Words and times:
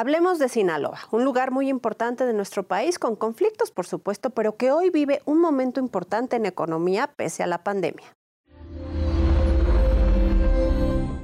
Hablemos 0.00 0.38
de 0.38 0.48
Sinaloa, 0.48 0.98
un 1.10 1.26
lugar 1.26 1.50
muy 1.50 1.68
importante 1.68 2.24
de 2.24 2.32
nuestro 2.32 2.66
país, 2.66 2.98
con 2.98 3.16
conflictos 3.16 3.70
por 3.70 3.86
supuesto, 3.86 4.30
pero 4.30 4.56
que 4.56 4.72
hoy 4.72 4.88
vive 4.88 5.20
un 5.26 5.38
momento 5.38 5.78
importante 5.78 6.36
en 6.36 6.46
economía 6.46 7.12
pese 7.16 7.42
a 7.42 7.46
la 7.46 7.62
pandemia. 7.62 8.16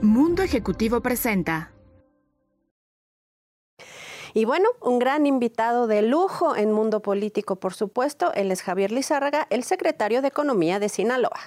Mundo 0.03 0.43
Ejecutivo 0.43 1.01
presenta. 1.01 1.73
Y 4.35 4.45
bueno, 4.45 4.69
un 4.83 4.99
gran 4.99 5.25
invitado 5.25 5.87
de 5.87 6.03
lujo 6.03 6.55
en 6.55 6.71
Mundo 6.71 7.01
Político, 7.01 7.57
por 7.57 7.73
supuesto, 7.73 8.35
él 8.35 8.53
es 8.53 8.61
Javier 8.61 8.93
Lizárraga, 8.93 9.47
el 9.49 9.65
secretario 9.65 10.21
de 10.21 10.29
Economía 10.29 10.79
de 10.79 10.91
Sinaloa. 10.91 11.41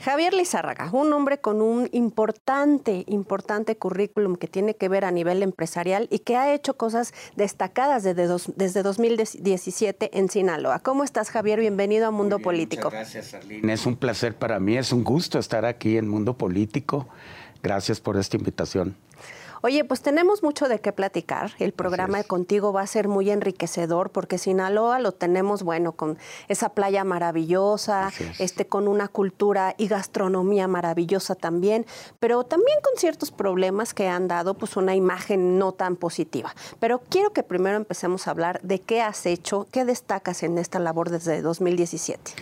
Javier 0.00 0.32
Lizárraga, 0.32 0.88
un 0.92 1.12
hombre 1.12 1.38
con 1.38 1.60
un 1.60 1.88
importante, 1.92 3.04
importante 3.08 3.76
currículum 3.76 4.36
que 4.36 4.46
tiene 4.46 4.74
que 4.74 4.88
ver 4.88 5.04
a 5.04 5.10
nivel 5.10 5.42
empresarial 5.42 6.06
y 6.10 6.20
que 6.20 6.36
ha 6.36 6.54
hecho 6.54 6.76
cosas 6.76 7.12
destacadas 7.36 8.04
desde, 8.04 8.28
desde 8.56 8.82
2017 8.82 10.18
en 10.18 10.28
Sinaloa. 10.28 10.78
¿Cómo 10.80 11.02
estás, 11.02 11.30
Javier? 11.30 11.58
Bienvenido 11.60 12.06
a 12.06 12.10
Mundo 12.10 12.38
Político. 12.38 12.90
gracias, 12.90 13.34
Arlene. 13.34 13.72
Es 13.72 13.86
un 13.86 13.96
placer 13.96 14.36
para 14.36 14.60
mí, 14.60 14.76
es 14.76 14.92
un 14.92 15.02
gusto 15.02 15.38
estar 15.38 15.64
aquí 15.64 15.96
en 15.96 16.08
Mundo 16.08 16.38
Político. 16.38 17.08
Gracias 17.62 18.00
por 18.00 18.16
esta 18.16 18.36
invitación. 18.36 18.96
Oye, 19.60 19.84
pues 19.84 20.02
tenemos 20.02 20.42
mucho 20.44 20.68
de 20.68 20.80
qué 20.80 20.92
platicar. 20.92 21.52
El 21.58 21.72
programa 21.72 22.18
de 22.18 22.24
contigo 22.24 22.72
va 22.72 22.82
a 22.82 22.86
ser 22.86 23.08
muy 23.08 23.30
enriquecedor 23.30 24.10
porque 24.10 24.38
Sinaloa 24.38 25.00
lo 25.00 25.12
tenemos, 25.12 25.64
bueno, 25.64 25.92
con 25.92 26.16
esa 26.46 26.68
playa 26.68 27.02
maravillosa, 27.02 28.12
este, 28.38 28.66
con 28.66 28.86
una 28.86 29.08
cultura 29.08 29.74
y 29.76 29.88
gastronomía 29.88 30.68
maravillosa 30.68 31.34
también, 31.34 31.86
pero 32.20 32.44
también 32.44 32.78
con 32.82 32.98
ciertos 32.98 33.32
problemas 33.32 33.94
que 33.94 34.08
han 34.08 34.28
dado 34.28 34.54
pues 34.54 34.76
una 34.76 34.94
imagen 34.94 35.58
no 35.58 35.72
tan 35.72 35.96
positiva. 35.96 36.54
Pero 36.78 37.00
quiero 37.08 37.32
que 37.32 37.42
primero 37.42 37.76
empecemos 37.76 38.28
a 38.28 38.30
hablar 38.30 38.60
de 38.62 38.80
qué 38.80 39.02
has 39.02 39.26
hecho, 39.26 39.66
qué 39.72 39.84
destacas 39.84 40.44
en 40.44 40.58
esta 40.58 40.78
labor 40.78 41.10
desde 41.10 41.42
2017. 41.42 42.32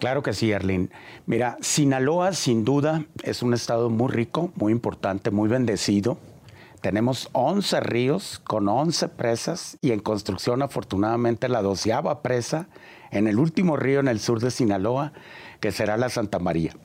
Claro 0.00 0.24
que 0.24 0.32
sí, 0.32 0.52
Arlene. 0.52 0.88
Mira, 1.26 1.56
Sinaloa 1.60 2.32
sin 2.32 2.64
duda 2.64 3.04
es 3.22 3.42
un 3.42 3.54
estado 3.54 3.90
muy 3.90 4.10
rico, 4.10 4.50
muy 4.56 4.72
importante, 4.72 5.30
muy 5.30 5.48
bendecido 5.48 6.18
tenemos 6.84 7.30
11 7.32 7.80
ríos 7.80 8.42
con 8.44 8.68
11 8.68 9.08
presas 9.08 9.78
y 9.80 9.92
en 9.92 10.00
construcción 10.00 10.60
afortunadamente 10.60 11.48
la 11.48 11.62
doceava 11.62 12.20
presa 12.20 12.68
en 13.10 13.26
el 13.26 13.38
último 13.38 13.78
río 13.78 14.00
en 14.00 14.08
el 14.08 14.20
sur 14.20 14.38
de 14.38 14.50
Sinaloa, 14.50 15.14
que 15.60 15.72
será 15.72 15.96
la 15.96 16.10
Santa 16.10 16.38
María. 16.40 16.76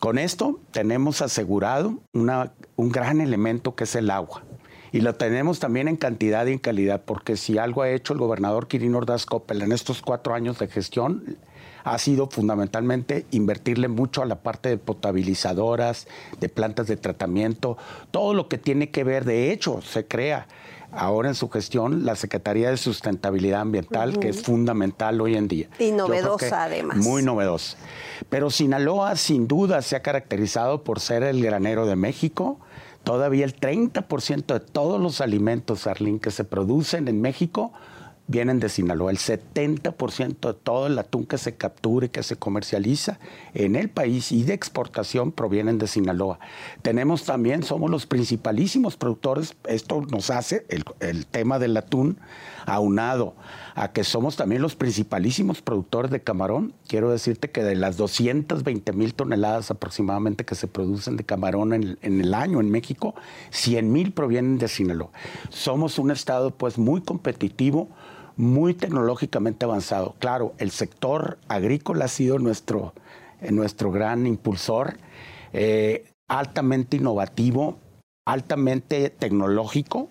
Con 0.00 0.18
esto 0.18 0.58
tenemos 0.72 1.22
asegurado 1.22 2.00
un 2.14 2.88
gran 2.88 3.20
elemento 3.20 3.76
que 3.76 3.84
es 3.84 3.94
el 3.94 4.10
agua. 4.10 4.42
Y 4.90 5.02
lo 5.02 5.14
tenemos 5.14 5.60
también 5.60 5.86
en 5.86 5.96
cantidad 5.96 6.44
y 6.46 6.54
en 6.54 6.58
calidad, 6.58 7.04
porque 7.04 7.36
si 7.36 7.58
algo 7.58 7.82
ha 7.82 7.90
hecho 7.90 8.12
el 8.12 8.18
gobernador 8.18 8.66
Quirino 8.66 8.98
Ordaz 8.98 9.24
Coppel 9.24 9.62
en 9.62 9.70
estos 9.70 10.02
cuatro 10.02 10.34
años 10.34 10.58
de 10.58 10.66
gestión, 10.66 11.38
ha 11.86 11.98
sido 11.98 12.26
fundamentalmente 12.28 13.26
invertirle 13.30 13.86
mucho 13.86 14.20
a 14.20 14.26
la 14.26 14.40
parte 14.40 14.68
de 14.68 14.76
potabilizadoras, 14.76 16.08
de 16.40 16.48
plantas 16.48 16.88
de 16.88 16.96
tratamiento, 16.96 17.78
todo 18.10 18.34
lo 18.34 18.48
que 18.48 18.58
tiene 18.58 18.90
que 18.90 19.04
ver, 19.04 19.24
de 19.24 19.52
hecho, 19.52 19.80
se 19.82 20.04
crea 20.04 20.48
ahora 20.90 21.28
en 21.28 21.36
su 21.36 21.48
gestión 21.48 22.04
la 22.04 22.16
Secretaría 22.16 22.70
de 22.70 22.76
Sustentabilidad 22.76 23.60
Ambiental, 23.60 24.18
que 24.18 24.30
es 24.30 24.42
fundamental 24.42 25.20
hoy 25.20 25.36
en 25.36 25.46
día. 25.46 25.68
Y 25.78 25.92
novedosa 25.92 26.64
además. 26.64 26.96
Muy 26.96 27.22
novedosa. 27.22 27.76
Pero 28.28 28.50
Sinaloa 28.50 29.14
sin 29.14 29.46
duda 29.46 29.80
se 29.80 29.94
ha 29.94 30.02
caracterizado 30.02 30.82
por 30.82 30.98
ser 30.98 31.22
el 31.22 31.40
granero 31.40 31.86
de 31.86 31.94
México. 31.94 32.58
Todavía 33.04 33.44
el 33.44 33.54
30% 33.54 34.46
de 34.46 34.58
todos 34.58 35.00
los 35.00 35.20
alimentos, 35.20 35.86
Arlín, 35.86 36.18
que 36.18 36.32
se 36.32 36.42
producen 36.42 37.06
en 37.06 37.20
México 37.20 37.72
vienen 38.28 38.58
de 38.58 38.68
Sinaloa. 38.68 39.10
El 39.10 39.18
70% 39.18 40.48
de 40.48 40.54
todo 40.54 40.86
el 40.86 40.98
atún 40.98 41.26
que 41.26 41.38
se 41.38 41.54
captura 41.56 42.06
y 42.06 42.08
que 42.08 42.22
se 42.22 42.36
comercializa 42.36 43.18
en 43.54 43.76
el 43.76 43.88
país 43.88 44.32
y 44.32 44.42
de 44.42 44.54
exportación 44.54 45.32
provienen 45.32 45.78
de 45.78 45.86
Sinaloa. 45.86 46.38
Tenemos 46.82 47.24
también, 47.24 47.62
somos 47.62 47.90
los 47.90 48.06
principalísimos 48.06 48.96
productores, 48.96 49.54
esto 49.68 50.02
nos 50.10 50.30
hace 50.30 50.66
el, 50.68 51.26
tema 51.26 51.58
del 51.58 51.76
atún 51.76 52.18
aunado 52.66 53.34
a 53.74 53.92
que 53.92 54.02
somos 54.02 54.36
también 54.36 54.62
los 54.62 54.74
principalísimos 54.74 55.62
productores 55.62 56.10
de 56.10 56.20
camarón. 56.20 56.74
Quiero 56.88 57.10
decirte 57.10 57.50
que 57.50 57.62
de 57.62 57.76
las 57.76 57.96
220 57.96 58.92
mil 58.92 59.14
toneladas 59.14 59.70
aproximadamente 59.70 60.44
que 60.44 60.54
se 60.54 60.66
producen 60.66 61.16
de 61.16 61.24
camarón 61.24 61.72
en, 61.72 61.98
en 62.02 62.20
el 62.20 62.34
año 62.34 62.60
en 62.60 62.70
México, 62.70 63.14
100 63.50 63.92
mil 63.92 64.12
provienen 64.12 64.58
de 64.58 64.68
Sinaloa. 64.68 65.10
Somos 65.50 65.98
un 65.98 66.10
estado 66.10 66.50
pues 66.50 66.78
muy 66.78 67.02
competitivo, 67.02 67.88
muy 68.36 68.74
tecnológicamente 68.74 69.64
avanzado. 69.64 70.14
Claro, 70.18 70.54
el 70.58 70.70
sector 70.70 71.38
agrícola 71.48 72.04
ha 72.04 72.08
sido 72.08 72.38
nuestro, 72.38 72.92
eh, 73.40 73.50
nuestro 73.50 73.90
gran 73.90 74.26
impulsor, 74.26 74.98
eh, 75.52 76.04
altamente 76.28 76.98
innovativo, 76.98 77.78
altamente 78.26 79.10
tecnológico, 79.10 80.08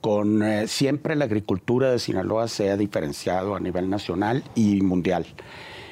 con 0.00 0.42
eh, 0.42 0.68
siempre 0.68 1.16
la 1.16 1.26
agricultura 1.26 1.90
de 1.90 1.98
Sinaloa 1.98 2.48
se 2.48 2.70
ha 2.70 2.76
diferenciado 2.76 3.54
a 3.54 3.60
nivel 3.60 3.90
nacional 3.90 4.44
y 4.54 4.80
mundial. 4.80 5.26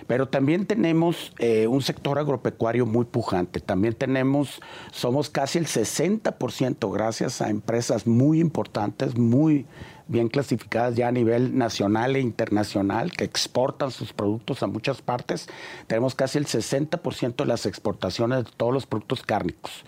Pero 0.07 0.29
también 0.29 0.67
tenemos 0.67 1.33
un 1.69 1.83
sector 1.83 2.21
agropecuario 2.21 2.87
muy 2.87 3.07
pujante. 3.07 3.59
También 3.59 3.93
tenemos, 3.93 4.61
somos 4.93 5.31
casi 5.31 5.59
el 5.59 5.67
60% 5.67 6.93
gracias 6.93 7.43
a 7.43 7.51
empresas 7.51 8.07
muy 8.07 8.39
importantes, 8.39 9.19
muy 9.19 9.67
bien 10.09 10.29
clasificadas 10.29 10.95
ya 10.95 11.09
a 11.09 11.13
nivel 11.13 11.57
nacional 11.57 12.17
e 12.17 12.21
internacional, 12.21 13.13
que 13.13 13.25
exportan 13.25 13.91
sus 13.91 14.13
productos 14.13 14.63
a 14.63 14.67
muchas 14.67 15.03
partes. 15.03 15.49
Tenemos 15.87 16.15
casi 16.15 16.39
el 16.39 16.47
60% 16.47 17.37
de 17.37 17.47
las 17.47 17.67
exportaciones 17.67 18.45
de 18.45 18.51
todos 18.57 18.73
los 18.73 18.87
productos 18.87 19.23
cárnicos. 19.23 19.85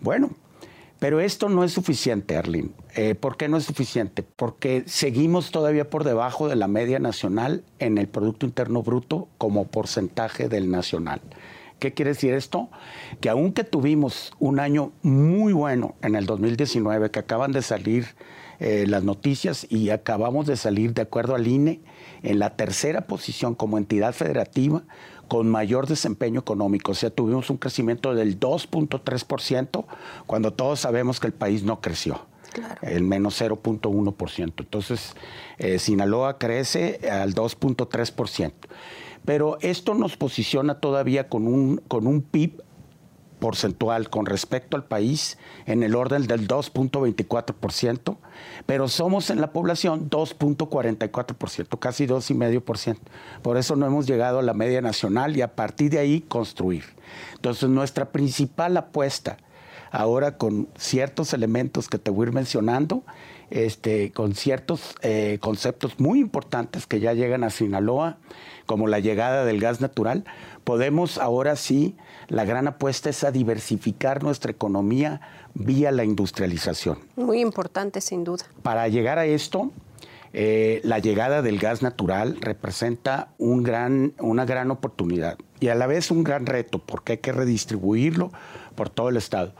Bueno, 0.00 0.30
pero 0.98 1.20
esto 1.20 1.48
no 1.48 1.64
es 1.64 1.72
suficiente, 1.72 2.36
Arlene. 2.36 2.70
Eh, 2.94 3.14
¿Por 3.14 3.36
qué 3.36 3.48
no 3.48 3.56
es 3.56 3.64
suficiente? 3.64 4.22
Porque 4.22 4.84
seguimos 4.86 5.50
todavía 5.50 5.90
por 5.90 6.04
debajo 6.04 6.48
de 6.48 6.56
la 6.56 6.68
media 6.68 6.98
nacional 6.98 7.62
en 7.78 7.98
el 7.98 8.08
Producto 8.08 8.46
Interno 8.46 8.82
Bruto 8.82 9.28
como 9.36 9.66
porcentaje 9.66 10.48
del 10.48 10.70
nacional. 10.70 11.20
¿Qué 11.78 11.92
quiere 11.92 12.12
decir 12.12 12.32
esto? 12.32 12.70
Que 13.20 13.28
aunque 13.28 13.64
tuvimos 13.64 14.32
un 14.38 14.60
año 14.60 14.92
muy 15.02 15.52
bueno 15.52 15.94
en 16.00 16.14
el 16.14 16.24
2019, 16.24 17.10
que 17.10 17.18
acaban 17.18 17.52
de 17.52 17.60
salir 17.60 18.06
eh, 18.60 18.84
las 18.86 19.04
noticias 19.04 19.66
y 19.70 19.90
acabamos 19.90 20.46
de 20.46 20.56
salir, 20.56 20.94
de 20.94 21.02
acuerdo 21.02 21.34
al 21.34 21.46
INE, 21.46 21.80
en 22.22 22.38
la 22.38 22.56
tercera 22.56 23.02
posición 23.02 23.54
como 23.54 23.78
entidad 23.78 24.12
federativa 24.12 24.82
con 25.28 25.48
mayor 25.48 25.86
desempeño 25.86 26.40
económico. 26.40 26.92
O 26.92 26.94
sea, 26.94 27.10
tuvimos 27.10 27.50
un 27.50 27.56
crecimiento 27.56 28.14
del 28.14 28.38
2.3% 28.38 29.84
cuando 30.26 30.52
todos 30.52 30.80
sabemos 30.80 31.20
que 31.20 31.26
el 31.26 31.32
país 31.32 31.62
no 31.62 31.80
creció. 31.80 32.26
El 32.82 33.02
menos 33.02 33.40
0.1%. 33.40 34.52
Entonces, 34.58 35.14
eh, 35.58 35.78
Sinaloa 35.78 36.38
crece 36.38 37.00
al 37.10 37.34
2.3%. 37.34 38.52
Pero 39.24 39.58
esto 39.60 39.94
nos 39.94 40.16
posiciona 40.16 40.78
todavía 40.78 41.28
con 41.28 41.48
un, 41.48 41.78
con 41.88 42.06
un 42.06 42.22
PIB 42.22 42.62
porcentual 43.44 44.08
con 44.08 44.24
respecto 44.24 44.74
al 44.74 44.84
país 44.84 45.36
en 45.66 45.82
el 45.82 45.94
orden 45.94 46.26
del 46.26 46.48
2.24%, 46.48 48.16
pero 48.64 48.88
somos 48.88 49.28
en 49.28 49.42
la 49.42 49.52
población 49.52 50.08
2.44%, 50.08 51.78
casi 51.78 52.06
2,5%. 52.06 52.96
Por 53.42 53.58
eso 53.58 53.76
no 53.76 53.84
hemos 53.84 54.06
llegado 54.06 54.38
a 54.38 54.42
la 54.42 54.54
media 54.54 54.80
nacional 54.80 55.36
y 55.36 55.42
a 55.42 55.54
partir 55.54 55.90
de 55.90 55.98
ahí 55.98 56.22
construir. 56.22 56.84
Entonces 57.34 57.68
nuestra 57.68 58.06
principal 58.06 58.78
apuesta 58.78 59.36
ahora 59.90 60.38
con 60.38 60.66
ciertos 60.78 61.34
elementos 61.34 61.90
que 61.90 61.98
te 61.98 62.10
voy 62.10 62.24
a 62.24 62.28
ir 62.28 62.34
mencionando, 62.34 63.04
este, 63.50 64.12
con 64.12 64.34
ciertos 64.34 64.94
eh, 65.02 65.38
conceptos 65.40 65.98
muy 65.98 66.20
importantes 66.20 66.86
que 66.86 67.00
ya 67.00 67.12
llegan 67.12 67.44
a 67.44 67.50
Sinaloa, 67.50 68.18
como 68.66 68.86
la 68.86 68.98
llegada 68.98 69.44
del 69.44 69.60
gas 69.60 69.80
natural, 69.80 70.24
podemos 70.64 71.18
ahora 71.18 71.56
sí, 71.56 71.96
la 72.28 72.44
gran 72.44 72.66
apuesta 72.66 73.10
es 73.10 73.24
a 73.24 73.30
diversificar 73.30 74.22
nuestra 74.22 74.50
economía 74.50 75.20
vía 75.54 75.92
la 75.92 76.04
industrialización. 76.04 76.98
Muy 77.16 77.40
importante, 77.40 78.00
sin 78.00 78.24
duda. 78.24 78.44
Para 78.62 78.88
llegar 78.88 79.18
a 79.18 79.26
esto, 79.26 79.70
eh, 80.32 80.80
la 80.82 80.98
llegada 80.98 81.42
del 81.42 81.60
gas 81.60 81.80
natural 81.80 82.38
representa 82.40 83.28
un 83.38 83.62
gran, 83.62 84.14
una 84.18 84.44
gran 84.44 84.70
oportunidad. 84.70 85.38
y 85.60 85.68
a 85.68 85.74
la 85.74 85.86
vez 85.86 86.10
un 86.10 86.24
gran 86.24 86.44
reto 86.44 86.78
porque 86.78 87.12
hay 87.12 87.18
que 87.18 87.32
redistribuirlo 87.32 88.30
por 88.74 88.90
todo 88.90 89.08
el 89.08 89.16
estado. 89.16 89.54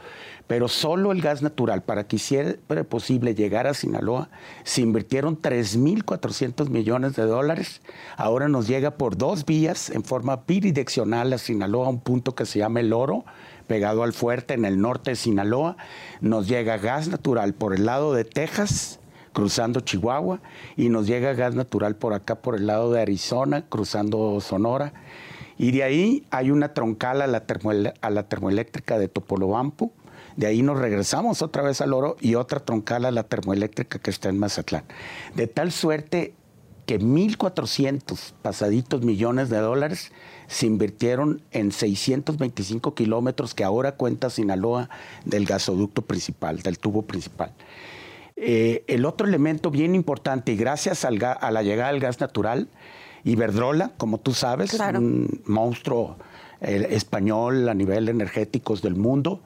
Pero 0.47 0.67
solo 0.67 1.11
el 1.11 1.21
gas 1.21 1.41
natural, 1.41 1.81
para 1.81 2.07
que 2.07 2.17
hiciera 2.17 2.55
posible 2.87 3.33
llegar 3.33 3.65
a 3.65 3.73
Sinaloa, 3.73 4.29
se 4.63 4.81
invirtieron 4.81 5.41
3.400 5.41 6.69
millones 6.69 7.15
de 7.15 7.23
dólares. 7.23 7.81
Ahora 8.15 8.47
nos 8.47 8.67
llega 8.67 8.91
por 8.91 9.17
dos 9.17 9.45
vías 9.45 9.89
en 9.89 10.03
forma 10.03 10.43
bidireccional 10.47 11.33
a 11.33 11.39
Sinaloa, 11.39 11.87
a 11.87 11.89
un 11.89 11.99
punto 11.99 12.35
que 12.35 12.45
se 12.45 12.59
llama 12.59 12.79
El 12.79 12.93
Oro, 12.93 13.25
pegado 13.65 14.03
al 14.03 14.13
fuerte 14.13 14.53
en 14.53 14.65
el 14.65 14.79
norte 14.79 15.11
de 15.11 15.15
Sinaloa. 15.15 15.77
Nos 16.21 16.47
llega 16.47 16.77
gas 16.77 17.07
natural 17.07 17.55
por 17.55 17.73
el 17.73 17.85
lado 17.85 18.13
de 18.13 18.23
Texas, 18.23 18.99
cruzando 19.33 19.79
Chihuahua, 19.79 20.41
y 20.77 20.89
nos 20.89 21.07
llega 21.07 21.33
gas 21.33 21.55
natural 21.55 21.95
por 21.95 22.13
acá, 22.13 22.35
por 22.35 22.55
el 22.55 22.67
lado 22.67 22.91
de 22.91 23.01
Arizona, 23.01 23.65
cruzando 23.67 24.39
Sonora. 24.41 24.93
Y 25.57 25.71
de 25.71 25.83
ahí 25.83 26.27
hay 26.29 26.51
una 26.51 26.73
troncal 26.73 27.21
a 27.21 27.27
la, 27.27 27.43
a 28.01 28.09
la 28.11 28.23
termoeléctrica 28.29 28.99
de 28.99 29.07
Topolobampo. 29.07 29.91
De 30.35 30.47
ahí 30.47 30.61
nos 30.61 30.77
regresamos 30.77 31.41
otra 31.41 31.63
vez 31.63 31.81
al 31.81 31.93
oro 31.93 32.17
y 32.19 32.35
otra 32.35 32.59
troncal 32.59 33.05
a 33.05 33.11
la 33.11 33.23
termoeléctrica 33.23 33.99
que 33.99 34.09
está 34.09 34.29
en 34.29 34.37
Mazatlán. 34.37 34.83
De 35.35 35.47
tal 35.47 35.71
suerte 35.71 36.33
que 36.85 36.99
1.400 36.99 38.33
pasaditos 38.41 39.01
millones 39.01 39.49
de 39.49 39.57
dólares 39.57 40.11
se 40.47 40.67
invirtieron 40.67 41.41
en 41.51 41.71
625 41.71 42.93
kilómetros 42.93 43.55
que 43.55 43.63
ahora 43.63 43.93
cuenta 43.93 44.29
Sinaloa 44.29 44.89
del 45.23 45.45
gasoducto 45.45 46.03
principal, 46.03 46.61
del 46.61 46.77
tubo 46.77 47.01
principal. 47.01 47.53
Eh, 48.35 48.83
el 48.87 49.05
otro 49.05 49.27
elemento 49.27 49.71
bien 49.71 49.95
importante, 49.95 50.51
y 50.51 50.57
gracias 50.57 51.05
a 51.05 51.11
la 51.11 51.63
llegada 51.63 51.91
del 51.91 52.01
gas 52.01 52.19
natural, 52.19 52.67
Iberdrola, 53.23 53.91
como 53.97 54.19
tú 54.19 54.33
sabes, 54.33 54.73
un 54.73 55.41
monstruo 55.45 56.17
eh, 56.61 56.87
español 56.91 57.67
a 57.69 57.73
nivel 57.73 58.07
energéticos 58.07 58.83
del 58.83 58.95
mundo, 58.95 59.41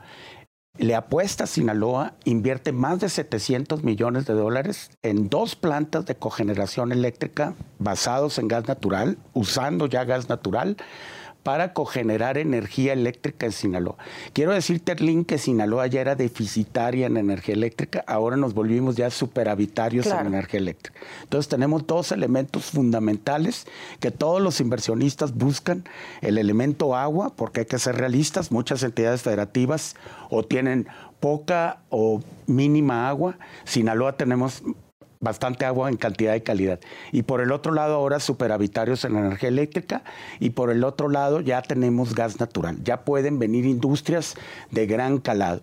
le 0.79 0.95
apuesta 0.95 1.45
Sinaloa, 1.45 2.13
invierte 2.23 2.71
más 2.71 2.99
de 2.99 3.09
700 3.09 3.83
millones 3.83 4.25
de 4.25 4.33
dólares 4.33 4.91
en 5.03 5.29
dos 5.29 5.55
plantas 5.55 6.05
de 6.05 6.15
cogeneración 6.15 6.91
eléctrica 6.91 7.53
basados 7.79 8.39
en 8.39 8.47
gas 8.47 8.67
natural, 8.67 9.17
usando 9.33 9.87
ya 9.87 10.05
gas 10.05 10.29
natural, 10.29 10.77
para 11.43 11.73
cogenerar 11.73 12.37
energía 12.37 12.93
eléctrica 12.93 13.45
en 13.45 13.51
Sinaloa. 13.51 13.97
Quiero 14.33 14.53
decirte, 14.53 14.91
Erlín, 14.91 15.25
que 15.25 15.37
Sinaloa 15.37 15.87
ya 15.87 16.01
era 16.01 16.15
deficitaria 16.15 17.07
en 17.07 17.17
energía 17.17 17.55
eléctrica, 17.55 18.03
ahora 18.07 18.37
nos 18.37 18.53
volvimos 18.53 18.95
ya 18.95 19.09
superhabitarios 19.09 20.07
en 20.07 20.27
energía 20.27 20.59
eléctrica. 20.59 20.99
Entonces 21.23 21.49
tenemos 21.49 21.87
dos 21.87 22.11
elementos 22.11 22.65
fundamentales 22.65 23.65
que 23.99 24.11
todos 24.11 24.41
los 24.41 24.59
inversionistas 24.59 25.33
buscan, 25.33 25.85
el 26.21 26.37
elemento 26.37 26.95
agua, 26.95 27.33
porque 27.35 27.61
hay 27.61 27.65
que 27.65 27.79
ser 27.79 27.95
realistas, 27.95 28.51
muchas 28.51 28.83
entidades 28.83 29.21
federativas 29.21 29.95
o 30.29 30.43
tienen 30.43 30.87
poca 31.19 31.79
o 31.89 32.21
mínima 32.47 33.09
agua, 33.09 33.37
Sinaloa 33.65 34.13
tenemos 34.13 34.63
bastante 35.21 35.65
agua 35.65 35.89
en 35.89 35.97
cantidad 35.97 36.33
y 36.35 36.41
calidad. 36.41 36.79
Y 37.11 37.23
por 37.23 37.41
el 37.41 37.51
otro 37.51 37.73
lado 37.73 37.95
ahora 37.95 38.19
superhabitarios 38.19 39.03
en 39.03 39.17
energía 39.17 39.49
eléctrica 39.49 40.03
y 40.39 40.51
por 40.51 40.71
el 40.71 40.83
otro 40.83 41.09
lado 41.09 41.41
ya 41.41 41.61
tenemos 41.61 42.15
gas 42.15 42.39
natural. 42.39 42.77
Ya 42.83 43.03
pueden 43.03 43.37
venir 43.37 43.65
industrias 43.65 44.35
de 44.71 44.85
gran 44.87 45.19
calado. 45.19 45.61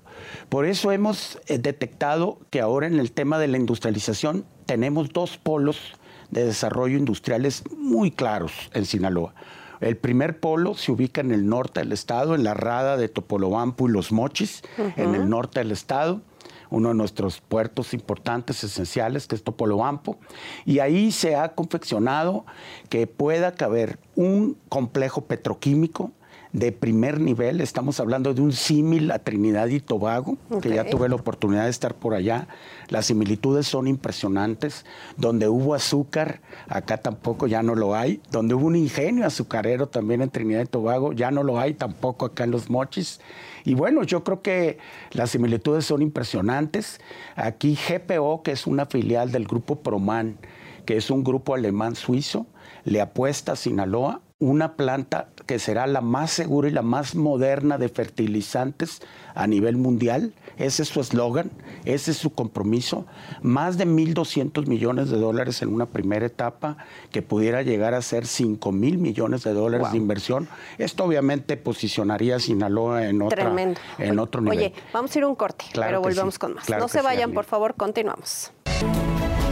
Por 0.50 0.66
eso 0.66 0.92
hemos 0.92 1.38
eh, 1.46 1.58
detectado 1.58 2.38
que 2.50 2.60
ahora 2.60 2.86
en 2.86 3.00
el 3.00 3.12
tema 3.12 3.38
de 3.38 3.48
la 3.48 3.56
industrialización 3.56 4.44
tenemos 4.66 5.08
dos 5.10 5.38
polos 5.38 5.94
de 6.30 6.44
desarrollo 6.44 6.98
industriales 6.98 7.62
muy 7.78 8.10
claros 8.10 8.70
en 8.74 8.84
Sinaloa. 8.84 9.34
El 9.80 9.96
primer 9.96 10.40
polo 10.40 10.74
se 10.74 10.90
ubica 10.90 11.20
en 11.20 11.32
el 11.32 11.46
norte 11.48 11.80
del 11.80 11.92
estado, 11.92 12.34
en 12.34 12.44
la 12.44 12.54
rada 12.54 12.96
de 12.96 13.08
Topolobampo 13.08 13.88
y 13.88 13.92
Los 13.92 14.10
Mochis, 14.10 14.62
en 14.96 15.14
el 15.14 15.28
norte 15.28 15.60
del 15.60 15.70
estado 15.70 16.22
uno 16.70 16.88
de 16.88 16.94
nuestros 16.94 17.40
puertos 17.40 17.94
importantes, 17.94 18.62
esenciales, 18.64 19.26
que 19.26 19.34
es 19.34 19.42
Topolobampo, 19.42 20.18
y 20.64 20.78
ahí 20.80 21.12
se 21.12 21.36
ha 21.36 21.54
confeccionado 21.54 22.44
que 22.88 23.06
pueda 23.06 23.52
caber 23.52 23.98
un 24.14 24.56
complejo 24.68 25.22
petroquímico 25.22 26.12
de 26.56 26.72
primer 26.72 27.20
nivel. 27.20 27.60
Estamos 27.60 28.00
hablando 28.00 28.32
de 28.32 28.40
un 28.40 28.52
símil 28.52 29.10
a 29.10 29.18
Trinidad 29.18 29.66
y 29.66 29.78
Tobago, 29.78 30.38
que 30.62 30.70
ya 30.70 30.88
tuve 30.88 31.06
la 31.10 31.16
oportunidad 31.16 31.64
de 31.64 31.70
estar 31.70 31.94
por 31.94 32.14
allá. 32.14 32.48
Las 32.88 33.06
similitudes 33.06 33.66
son 33.66 33.86
impresionantes. 33.86 34.86
Donde 35.18 35.48
hubo 35.48 35.74
azúcar, 35.74 36.40
acá 36.66 36.96
tampoco 36.96 37.46
ya 37.46 37.62
no 37.62 37.74
lo 37.74 37.94
hay. 37.94 38.22
Donde 38.30 38.54
hubo 38.54 38.68
un 38.68 38.76
ingenio 38.76 39.26
azucarero 39.26 39.88
también 39.88 40.22
en 40.22 40.30
Trinidad 40.30 40.62
y 40.62 40.66
Tobago, 40.66 41.12
ya 41.12 41.30
no 41.30 41.42
lo 41.42 41.60
hay 41.60 41.74
tampoco 41.74 42.24
acá 42.24 42.44
en 42.44 42.52
Los 42.52 42.70
Mochis. 42.70 43.20
Y 43.66 43.74
bueno, 43.74 44.02
yo 44.04 44.24
creo 44.24 44.40
que 44.40 44.78
las 45.10 45.32
similitudes 45.32 45.84
son 45.84 46.00
impresionantes. 46.00 47.00
Aquí 47.34 47.76
GPO, 47.76 48.42
que 48.42 48.52
es 48.52 48.66
una 48.66 48.86
filial 48.86 49.30
del 49.30 49.46
grupo 49.46 49.82
Proman, 49.82 50.38
que 50.86 50.96
es 50.96 51.10
un 51.10 51.22
grupo 51.22 51.54
alemán 51.54 51.96
suizo, 51.96 52.46
le 52.84 53.02
apuesta 53.02 53.52
a 53.52 53.56
Sinaloa 53.56 54.22
una 54.38 54.74
planta 54.74 55.28
que 55.46 55.58
será 55.58 55.86
la 55.86 56.02
más 56.02 56.30
segura 56.30 56.68
y 56.68 56.72
la 56.72 56.82
más 56.82 57.14
moderna 57.14 57.78
de 57.78 57.88
fertilizantes 57.88 59.00
a 59.34 59.46
nivel 59.46 59.76
mundial. 59.76 60.34
Ese 60.58 60.82
es 60.82 60.88
su 60.88 61.00
eslogan, 61.00 61.50
ese 61.84 62.10
es 62.10 62.18
su 62.18 62.30
compromiso. 62.30 63.06
Más 63.40 63.78
de 63.78 63.86
1.200 63.86 64.66
millones 64.66 65.08
de 65.10 65.18
dólares 65.18 65.62
en 65.62 65.72
una 65.72 65.86
primera 65.86 66.26
etapa, 66.26 66.76
que 67.10 67.22
pudiera 67.22 67.62
llegar 67.62 67.94
a 67.94 68.02
ser 68.02 68.26
5 68.26 68.72
mil 68.72 68.98
millones 68.98 69.42
de 69.44 69.52
dólares 69.54 69.92
de 69.92 69.98
inversión. 69.98 70.48
Esto 70.78 71.04
obviamente 71.04 71.56
posicionaría 71.56 72.36
a 72.36 72.40
Sinaloa 72.40 73.06
en, 73.06 73.22
otra, 73.22 73.54
en 73.98 74.18
otro 74.18 74.40
nivel. 74.42 74.58
Oye, 74.58 74.72
vamos 74.92 75.14
a 75.14 75.18
ir 75.18 75.24
un 75.24 75.34
corte, 75.34 75.64
pero 75.74 76.02
volvemos 76.02 76.38
con 76.38 76.54
más. 76.54 76.68
no 76.68 76.88
se 76.88 77.00
vayan, 77.00 77.32
por 77.32 77.44
favor, 77.44 77.74
continuamos. 77.74 78.52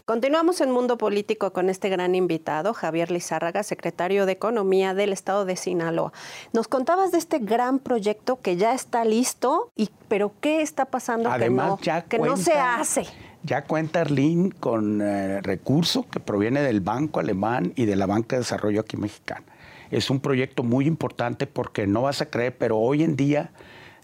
Continuamos 0.06 0.61
en 0.61 0.71
Mundo 0.71 0.99
Político 0.99 1.55
con 1.55 1.71
este 1.71 1.89
gran 1.89 2.15
invitado, 2.15 2.75
Javier 2.75 3.11
Lizárraga, 3.11 3.62
secretario 3.62 4.27
de 4.27 4.33
Economía 4.33 4.93
del 4.93 5.15
Estado 5.15 5.47
de 5.47 5.56
Sinaloa. 5.56 6.12
Nos 6.53 6.69
contabas 6.69 7.11
de 7.11 7.17
este 7.17 7.39
gran 7.39 7.79
proyecto 7.79 8.39
que 8.43 8.56
ya 8.56 8.75
está 8.75 9.06
listo, 9.06 9.71
y, 9.75 9.89
pero 10.09 10.33
¿qué 10.43 10.61
está 10.61 10.85
pasando 10.85 11.31
que, 11.39 11.49
no, 11.49 11.79
que 12.06 12.19
no 12.19 12.37
se 12.37 12.53
hace? 12.53 13.06
Ya 13.45 13.65
cuenta 13.65 14.03
Erlín 14.03 14.51
con 14.51 15.01
eh, 15.01 15.41
recurso 15.41 16.06
que 16.11 16.21
proviene 16.21 16.61
del 16.61 16.83
Banco 16.83 17.19
Alemán 17.19 17.73
y 17.75 17.87
de 17.87 17.97
la 17.97 18.05
Banca 18.05 18.37
de 18.37 18.41
Desarrollo 18.41 18.83
aquí 18.83 18.99
mexicana. 18.99 19.47
Es 19.91 20.11
un 20.11 20.21
proyecto 20.21 20.65
muy 20.65 20.87
importante 20.87 21.47
porque 21.47 21.87
no 21.87 22.03
vas 22.03 22.21
a 22.21 22.27
creer, 22.27 22.59
pero 22.59 22.77
hoy 22.77 23.05
en 23.05 23.17
día 23.17 23.53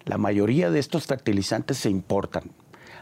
la 0.07 0.17
mayoría 0.17 0.71
de 0.71 0.79
estos 0.79 1.07
fertilizantes 1.07 1.77
se 1.77 1.91
importan. 1.91 2.45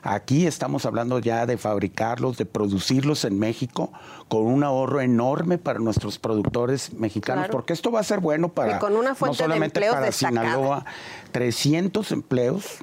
Aquí 0.02 0.46
estamos 0.46 0.86
hablando 0.86 1.18
ya 1.18 1.46
de 1.46 1.58
fabricarlos, 1.58 2.36
de 2.38 2.46
producirlos 2.46 3.24
en 3.24 3.38
México 3.38 3.92
con 4.28 4.46
un 4.46 4.64
ahorro 4.64 5.00
enorme 5.00 5.58
para 5.58 5.78
nuestros 5.78 6.18
productores 6.18 6.92
mexicanos, 6.94 7.48
porque 7.50 7.72
esto 7.72 7.90
va 7.90 8.00
a 8.00 8.04
ser 8.04 8.20
bueno 8.20 8.48
para 8.48 8.78
no 8.78 9.34
solamente 9.34 9.80
para 9.90 10.12
Sinaloa, 10.12 10.84
300 11.32 12.12
empleos 12.12 12.78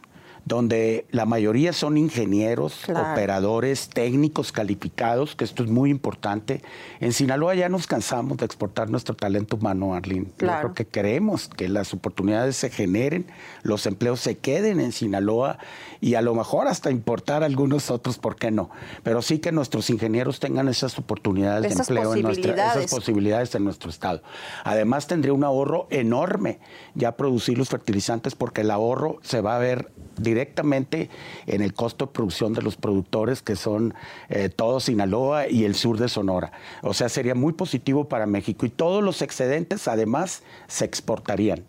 donde 0.45 1.07
la 1.09 1.25
mayoría 1.25 1.73
son 1.73 1.97
ingenieros, 1.97 2.87
operadores, 2.87 3.89
técnicos 3.89 4.51
calificados, 4.51 5.35
que 5.35 5.43
esto 5.43 5.63
es 5.63 5.71
muy 5.71 5.89
importante. 5.89 6.61
En 6.99 7.13
Sinaloa 7.13 7.55
ya 7.55 7.67
nos 7.67 7.87
cansamos 7.87 8.37
de 8.37 8.45
exportar 8.45 8.91
nuestro 8.91 9.15
talento 9.15 9.55
humano, 9.55 9.95
Arlene. 9.95 10.27
Claro. 10.37 10.75
que 10.75 10.85
queremos 10.85 11.47
que 11.47 11.67
las 11.67 11.93
oportunidades 11.93 12.55
se 12.57 12.69
generen, 12.69 13.25
los 13.63 13.87
empleos 13.87 14.19
se 14.19 14.37
queden 14.37 14.79
en 14.79 14.91
Sinaloa 14.91 15.57
y 15.99 16.13
a 16.13 16.21
lo 16.21 16.35
mejor 16.35 16.67
hasta 16.67 16.91
importar 16.91 17.43
algunos 17.43 17.89
otros, 17.89 18.19
¿por 18.19 18.35
qué 18.35 18.51
no? 18.51 18.69
Pero 19.01 19.23
sí 19.23 19.39
que 19.39 19.51
nuestros 19.51 19.89
ingenieros 19.89 20.39
tengan 20.39 20.67
esas 20.67 20.99
oportunidades 20.99 21.73
de 21.73 21.81
empleo, 21.81 22.13
en 22.13 22.21
nuestra, 22.21 22.73
esas 22.73 22.91
posibilidades 22.91 23.55
en 23.55 23.63
nuestro 23.63 23.89
estado. 23.89 24.21
Además 24.63 25.07
tendría 25.07 25.33
un 25.33 25.43
ahorro 25.43 25.87
enorme 25.89 26.59
ya 26.93 27.13
producir 27.13 27.57
los 27.57 27.69
fertilizantes 27.69 28.35
porque 28.35 28.61
el 28.61 28.69
ahorro 28.69 29.17
se 29.23 29.41
va 29.41 29.55
a 29.55 29.59
ver 29.59 29.91
directamente 30.17 30.34
en 31.47 31.61
el 31.61 31.73
costo 31.73 32.05
de 32.05 32.11
producción 32.11 32.53
de 32.53 32.61
los 32.61 32.75
productores 32.75 33.41
que 33.41 33.55
son 33.55 33.93
eh, 34.29 34.49
todo 34.49 34.79
Sinaloa 34.79 35.49
y 35.49 35.65
el 35.65 35.75
sur 35.75 35.97
de 35.97 36.07
Sonora. 36.07 36.51
O 36.81 36.93
sea, 36.93 37.09
sería 37.09 37.35
muy 37.35 37.53
positivo 37.53 38.05
para 38.05 38.25
México 38.25 38.65
y 38.65 38.69
todos 38.69 39.03
los 39.03 39.21
excedentes 39.21 39.87
además 39.87 40.43
se 40.67 40.85
exportarían. 40.85 41.63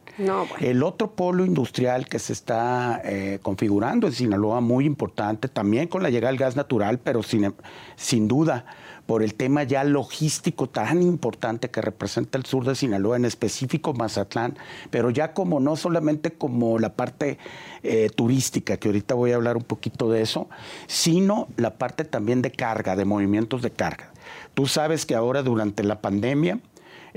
El 0.60 0.82
otro 0.82 1.12
polo 1.12 1.44
industrial 1.44 2.08
que 2.08 2.18
se 2.18 2.32
está 2.32 3.02
eh, 3.04 3.38
configurando 3.42 4.06
en 4.06 4.14
Sinaloa, 4.14 4.60
muy 4.62 4.86
importante, 4.86 5.48
también 5.48 5.88
con 5.88 6.02
la 6.02 6.08
llegada 6.08 6.32
del 6.32 6.38
gas 6.38 6.56
natural, 6.56 6.98
pero 6.98 7.22
sin, 7.22 7.54
sin 7.96 8.26
duda 8.26 8.64
por 9.06 9.22
el 9.22 9.34
tema 9.34 9.62
ya 9.62 9.84
logístico 9.84 10.68
tan 10.68 11.02
importante 11.02 11.70
que 11.70 11.80
representa 11.80 12.38
el 12.38 12.44
sur 12.44 12.64
de 12.64 12.74
Sinaloa, 12.74 13.16
en 13.16 13.24
específico 13.24 13.94
Mazatlán, 13.94 14.58
pero 14.90 15.10
ya 15.10 15.32
como 15.32 15.60
no 15.60 15.76
solamente 15.76 16.32
como 16.32 16.78
la 16.78 16.94
parte 16.94 17.38
eh, 17.82 18.10
turística, 18.14 18.76
que 18.76 18.88
ahorita 18.88 19.14
voy 19.14 19.32
a 19.32 19.36
hablar 19.36 19.56
un 19.56 19.64
poquito 19.64 20.10
de 20.10 20.22
eso, 20.22 20.48
sino 20.86 21.48
la 21.56 21.78
parte 21.78 22.04
también 22.04 22.42
de 22.42 22.50
carga, 22.50 22.96
de 22.96 23.04
movimientos 23.04 23.62
de 23.62 23.70
carga. 23.70 24.12
Tú 24.54 24.66
sabes 24.66 25.06
que 25.06 25.14
ahora 25.14 25.42
durante 25.42 25.84
la 25.84 26.00
pandemia, 26.00 26.60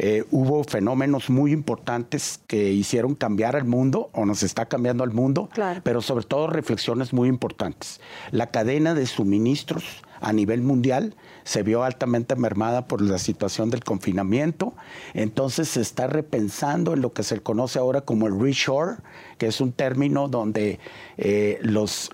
eh, 0.01 0.23
hubo 0.31 0.63
fenómenos 0.63 1.29
muy 1.29 1.51
importantes 1.51 2.39
que 2.47 2.71
hicieron 2.71 3.15
cambiar 3.15 3.55
el 3.55 3.65
mundo 3.65 4.09
o 4.13 4.25
nos 4.25 4.43
está 4.43 4.67
cambiando 4.67 5.03
el 5.03 5.11
mundo, 5.11 5.49
pero 5.83 6.01
sobre 6.01 6.23
todo 6.23 6.47
reflexiones 6.47 7.11
muy 7.11 7.27
importantes. 7.27 7.99
La 8.31 8.47
cadena 8.47 8.93
de 8.93 9.05
suministros 9.05 10.01
a 10.21 10.33
nivel 10.33 10.61
mundial 10.61 11.15
se 11.43 11.63
vio 11.63 11.83
altamente 11.83 12.35
mermada 12.35 12.87
por 12.87 13.01
la 13.01 13.17
situación 13.17 13.69
del 13.69 13.83
confinamiento, 13.83 14.73
entonces 15.13 15.69
se 15.69 15.81
está 15.81 16.07
repensando 16.07 16.93
en 16.93 17.01
lo 17.01 17.13
que 17.13 17.23
se 17.23 17.39
conoce 17.41 17.79
ahora 17.79 18.01
como 18.01 18.27
el 18.27 18.39
reshore, 18.39 18.97
que 19.37 19.47
es 19.47 19.61
un 19.61 19.71
término 19.71 20.27
donde 20.27 20.79
eh, 21.17 21.59
los, 21.61 22.11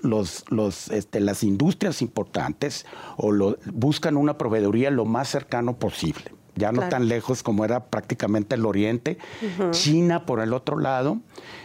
este, 0.90 1.20
las 1.20 1.42
industrias 1.42 2.02
importantes 2.02 2.86
o 3.16 3.32
buscan 3.72 4.16
una 4.16 4.38
proveeduría 4.38 4.90
lo 4.90 5.04
más 5.04 5.28
cercano 5.28 5.78
posible 5.78 6.36
ya 6.56 6.72
no 6.72 6.88
tan 6.88 7.08
lejos 7.08 7.42
como 7.42 7.64
era 7.64 7.84
prácticamente 7.84 8.56
el 8.56 8.66
Oriente. 8.66 9.18
China, 9.70 10.26
por 10.26 10.40
el 10.40 10.52
otro 10.52 10.78
lado, 10.78 11.18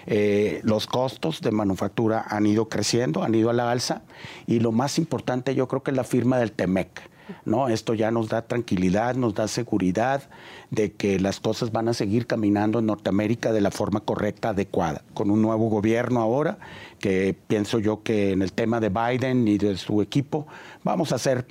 eh, 0.06 0.62
los 0.64 0.86
costos 0.86 1.42
de 1.42 1.52
manufactura 1.52 2.24
han 2.28 2.46
ido 2.46 2.70
creciendo, 2.70 3.24
han 3.24 3.34
ido 3.34 3.50
a 3.50 3.54
la 3.54 3.72
alza, 3.72 4.04
y 4.46 4.60
lo 4.60 4.72
más 4.72 5.00
importante 5.00 5.56
yo 5.56 5.68
creo 5.68 5.82
que 5.82 5.92
es 5.92 5.98
la 5.98 6.04
firma 6.04 6.38
del 6.38 6.52
TEMEC. 6.52 7.10
¿no? 7.46 7.70
Esto 7.70 7.94
ya 7.94 8.12
nos 8.12 8.30
da 8.30 8.44
tranquilidad, 8.44 9.16
nos 9.16 9.34
da 9.34 9.48
seguridad 9.48 10.24
de 10.70 10.92
que 10.92 11.20
las 11.20 11.40
cosas 11.40 11.72
van 11.72 11.88
a 11.88 11.94
seguir 11.94 12.28
caminando 12.28 12.80
en 12.80 12.88
Norteamérica 12.88 13.52
de 13.52 13.62
la 13.62 13.72
forma 13.72 14.02
correcta, 14.02 14.50
adecuada, 14.50 15.04
con 15.14 15.32
un 15.32 15.42
nuevo 15.42 15.70
gobierno 15.70 16.22
ahora, 16.22 16.58
que 17.00 17.36
pienso 17.48 17.80
yo 17.80 18.04
que 18.04 18.32
en 18.32 18.42
el 18.42 18.52
tema 18.54 18.80
de 18.80 18.90
Biden 18.90 19.48
y 19.48 19.58
de 19.58 19.78
su 19.78 20.02
equipo 20.02 20.48
vamos 20.84 21.12
a 21.12 21.16
hacer 21.16 21.46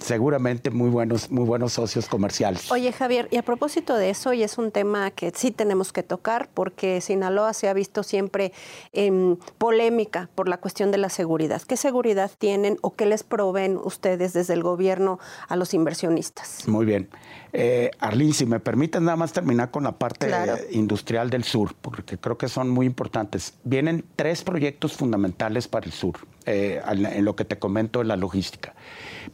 seguramente 0.00 0.70
muy 0.70 0.90
buenos, 0.90 1.30
muy 1.30 1.44
buenos 1.44 1.72
socios 1.72 2.06
comerciales. 2.06 2.70
Oye, 2.70 2.92
Javier, 2.92 3.28
y 3.30 3.36
a 3.36 3.42
propósito 3.42 3.96
de 3.96 4.10
eso, 4.10 4.32
y 4.32 4.42
es 4.42 4.58
un 4.58 4.70
tema 4.70 5.10
que 5.10 5.32
sí 5.34 5.50
tenemos 5.50 5.92
que 5.92 6.02
tocar, 6.02 6.48
porque 6.52 7.00
Sinaloa 7.00 7.52
se 7.52 7.68
ha 7.68 7.72
visto 7.72 8.02
siempre 8.02 8.52
en 8.92 9.38
polémica 9.58 10.28
por 10.34 10.48
la 10.48 10.58
cuestión 10.58 10.90
de 10.90 10.98
la 10.98 11.08
seguridad. 11.08 11.62
¿Qué 11.62 11.76
seguridad 11.76 12.30
tienen 12.38 12.78
o 12.82 12.94
qué 12.94 13.06
les 13.06 13.22
proveen 13.22 13.78
ustedes 13.82 14.32
desde 14.32 14.54
el 14.54 14.62
gobierno 14.62 15.18
a 15.48 15.56
los 15.56 15.74
inversionistas? 15.74 16.66
Muy 16.68 16.86
bien. 16.86 17.08
Eh, 17.52 17.90
Arlene, 17.98 18.32
si 18.32 18.46
me 18.46 18.60
permiten 18.60 19.04
nada 19.04 19.16
más 19.16 19.32
terminar 19.32 19.70
con 19.70 19.84
la 19.84 19.92
parte 19.92 20.30
industrial 20.70 21.30
del 21.30 21.44
sur, 21.44 21.74
porque 21.80 22.18
creo 22.18 22.36
que 22.36 22.48
son 22.48 22.68
muy 22.68 22.86
importantes. 22.86 23.54
Vienen 23.64 24.04
tres 24.16 24.42
proyectos 24.42 24.92
fundamentales 24.92 25.68
para 25.68 25.86
el 25.86 25.92
sur, 25.92 26.18
eh, 26.46 26.80
en 26.86 27.24
lo 27.24 27.36
que 27.36 27.44
te 27.44 27.58
comento 27.58 28.00
de 28.00 28.04
la 28.06 28.16
logística. 28.16 28.74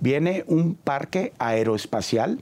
Viene 0.00 0.44
un 0.46 0.74
parque 0.74 1.32
aeroespacial 1.38 2.40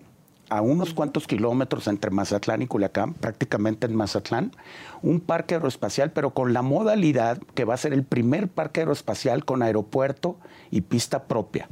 a 0.53 0.61
unos 0.61 0.93
cuantos 0.93 1.27
kilómetros 1.27 1.89
entre 1.89 2.11
Mazatlán 2.11 2.61
y 2.61 2.67
Culiacán, 2.67 3.15
prácticamente 3.15 3.87
en 3.87 3.97
Mazatlán, 3.97 4.53
un 5.01 5.21
parque 5.21 5.55
aeroespacial, 5.55 6.13
pero 6.13 6.35
con 6.35 6.53
la 6.53 6.61
modalidad 6.61 7.39
que 7.55 7.65
va 7.65 7.73
a 7.73 7.79
ser 7.79 7.95
el 7.95 8.05
primer 8.05 8.49
parque 8.49 8.81
aeroespacial 8.81 9.47
con 9.47 9.63
aeropuerto 9.63 10.37
y 10.71 10.83
pista 10.83 11.25
propia. 11.25 11.71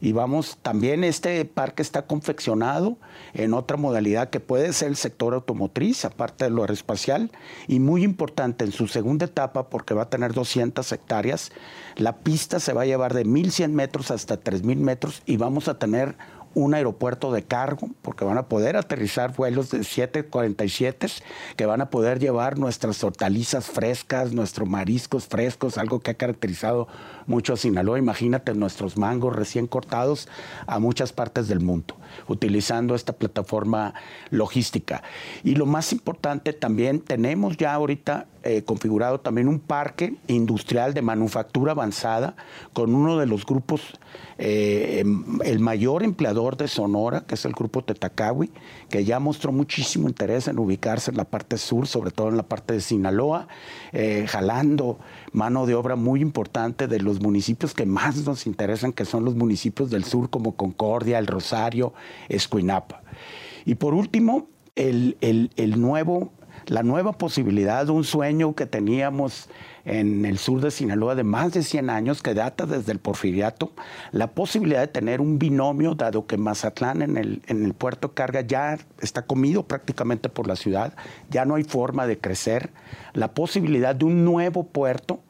Y 0.00 0.12
vamos, 0.12 0.58
también 0.62 1.02
este 1.02 1.44
parque 1.46 1.82
está 1.82 2.06
confeccionado 2.06 2.96
en 3.34 3.54
otra 3.54 3.76
modalidad 3.76 4.30
que 4.30 4.38
puede 4.38 4.72
ser 4.72 4.88
el 4.88 4.96
sector 4.96 5.34
automotriz, 5.34 6.04
aparte 6.04 6.44
de 6.44 6.50
lo 6.50 6.62
aeroespacial, 6.62 7.32
y 7.66 7.80
muy 7.80 8.04
importante 8.04 8.64
en 8.64 8.70
su 8.70 8.86
segunda 8.86 9.26
etapa, 9.26 9.68
porque 9.68 9.94
va 9.94 10.02
a 10.02 10.10
tener 10.10 10.32
200 10.32 10.92
hectáreas, 10.92 11.50
la 11.96 12.18
pista 12.18 12.60
se 12.60 12.72
va 12.72 12.82
a 12.82 12.86
llevar 12.86 13.14
de 13.14 13.26
1.100 13.26 13.70
metros 13.70 14.12
hasta 14.12 14.38
3.000 14.38 14.76
metros 14.76 15.22
y 15.26 15.38
vamos 15.38 15.66
a 15.66 15.78
tener 15.78 16.16
un 16.56 16.72
aeropuerto 16.72 17.32
de 17.32 17.42
cargo, 17.42 17.90
porque 18.00 18.24
van 18.24 18.38
a 18.38 18.48
poder 18.48 18.78
aterrizar 18.78 19.36
vuelos 19.36 19.70
de 19.70 19.84
747 19.84 21.06
que 21.54 21.66
van 21.66 21.82
a 21.82 21.90
poder 21.90 22.18
llevar 22.18 22.58
nuestras 22.58 23.04
hortalizas 23.04 23.66
frescas, 23.66 24.32
nuestros 24.32 24.66
mariscos 24.66 25.26
frescos, 25.26 25.76
algo 25.76 26.00
que 26.00 26.12
ha 26.12 26.14
caracterizado 26.14 26.88
mucho 27.26 27.52
a 27.52 27.56
Sinaloa. 27.58 27.98
Imagínate 27.98 28.54
nuestros 28.54 28.96
mangos 28.96 29.36
recién 29.36 29.66
cortados 29.66 30.28
a 30.66 30.78
muchas 30.78 31.12
partes 31.12 31.46
del 31.46 31.60
mundo, 31.60 31.94
utilizando 32.26 32.94
esta 32.94 33.12
plataforma 33.12 33.92
logística. 34.30 35.02
Y 35.44 35.56
lo 35.56 35.66
más 35.66 35.92
importante 35.92 36.54
también, 36.54 37.00
tenemos 37.00 37.58
ya 37.58 37.74
ahorita 37.74 38.28
eh, 38.48 38.62
configurado 38.62 39.18
también 39.18 39.48
un 39.48 39.58
parque 39.58 40.14
industrial 40.28 40.94
de 40.94 41.02
manufactura 41.02 41.72
avanzada 41.72 42.36
con 42.72 42.94
uno 42.94 43.18
de 43.18 43.26
los 43.26 43.44
grupos, 43.44 43.82
eh, 44.38 45.00
em, 45.00 45.40
el 45.44 45.58
mayor 45.58 46.04
empleador 46.04 46.45
de 46.54 46.68
Sonora, 46.68 47.22
que 47.22 47.34
es 47.34 47.44
el 47.44 47.52
grupo 47.52 47.82
Tetacawi, 47.82 48.52
que 48.88 49.04
ya 49.04 49.18
mostró 49.18 49.50
muchísimo 49.50 50.06
interés 50.06 50.46
en 50.46 50.60
ubicarse 50.60 51.10
en 51.10 51.16
la 51.16 51.24
parte 51.24 51.58
sur, 51.58 51.88
sobre 51.88 52.12
todo 52.12 52.28
en 52.28 52.36
la 52.36 52.44
parte 52.44 52.74
de 52.74 52.80
Sinaloa, 52.80 53.48
eh, 53.92 54.26
jalando 54.28 55.00
mano 55.32 55.66
de 55.66 55.74
obra 55.74 55.96
muy 55.96 56.20
importante 56.20 56.86
de 56.86 57.00
los 57.00 57.20
municipios 57.20 57.74
que 57.74 57.86
más 57.86 58.24
nos 58.24 58.46
interesan, 58.46 58.92
que 58.92 59.04
son 59.04 59.24
los 59.24 59.34
municipios 59.34 59.90
del 59.90 60.04
sur 60.04 60.30
como 60.30 60.54
Concordia, 60.54 61.18
El 61.18 61.26
Rosario, 61.26 61.92
Escuinapa. 62.28 63.02
Y 63.64 63.74
por 63.74 63.94
último, 63.94 64.46
el, 64.76 65.16
el 65.20 65.80
nuevo 65.80 66.30
la 66.66 66.82
nueva 66.82 67.12
posibilidad, 67.12 67.86
de 67.86 67.92
un 67.92 68.04
sueño 68.04 68.54
que 68.54 68.66
teníamos 68.66 69.48
en 69.84 70.24
el 70.24 70.38
sur 70.38 70.60
de 70.60 70.70
Sinaloa 70.70 71.14
de 71.14 71.22
más 71.22 71.52
de 71.52 71.62
100 71.62 71.90
años, 71.90 72.22
que 72.22 72.34
data 72.34 72.66
desde 72.66 72.92
el 72.92 72.98
porfiriato, 72.98 73.72
la 74.10 74.32
posibilidad 74.32 74.80
de 74.80 74.88
tener 74.88 75.20
un 75.20 75.38
binomio, 75.38 75.94
dado 75.94 76.26
que 76.26 76.36
Mazatlán 76.36 77.02
en 77.02 77.16
el, 77.16 77.42
en 77.46 77.64
el 77.64 77.74
puerto 77.74 78.12
carga 78.12 78.40
ya 78.40 78.78
está 79.00 79.22
comido 79.22 79.62
prácticamente 79.62 80.28
por 80.28 80.48
la 80.48 80.56
ciudad, 80.56 80.94
ya 81.30 81.44
no 81.44 81.54
hay 81.54 81.64
forma 81.64 82.06
de 82.06 82.18
crecer, 82.18 82.70
la 83.12 83.32
posibilidad 83.32 83.94
de 83.94 84.04
un 84.04 84.24
nuevo 84.24 84.64
puerto 84.64 85.20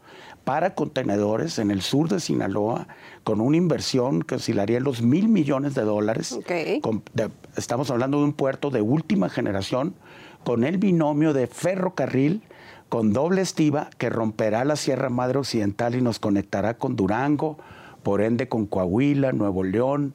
para 0.47 0.77
contenedores 0.77 1.59
en 1.59 1.73
el 1.73 1.83
sur 1.83 2.09
de 2.09 2.21
Sinaloa, 2.21 2.87
con 3.25 3.41
una 3.41 3.57
inversión 3.57 4.23
que 4.23 4.37
oscilaría 4.37 4.79
los 4.79 5.03
mil 5.03 5.29
millones 5.29 5.75
de 5.75 5.83
dólares. 5.83 6.39
estamos 7.57 7.91
hablando 7.91 8.19
de 8.19 8.25
un 8.25 8.33
puerto 8.33 8.71
de 8.71 8.81
última 8.81 9.29
generación 9.29 9.97
con 10.47 10.63
el 10.63 10.79
binomio 10.79 11.33
de 11.33 11.49
ferrocarril 11.49 12.41
con 12.89 13.13
doble 13.13 13.43
estiva 13.43 13.91
que 13.99 14.11
romperá 14.11 14.65
la 14.65 14.77
Sierra 14.77 15.09
Madre 15.09 15.41
Occidental 15.41 15.97
y 15.97 16.01
nos 16.01 16.21
conectará 16.21 16.75
con 16.75 16.95
Durango, 16.95 17.59
por 18.05 18.23
ende 18.23 18.49
con 18.49 18.67
Coahuila, 18.67 19.33
Nuevo 19.33 19.65
León, 19.65 20.15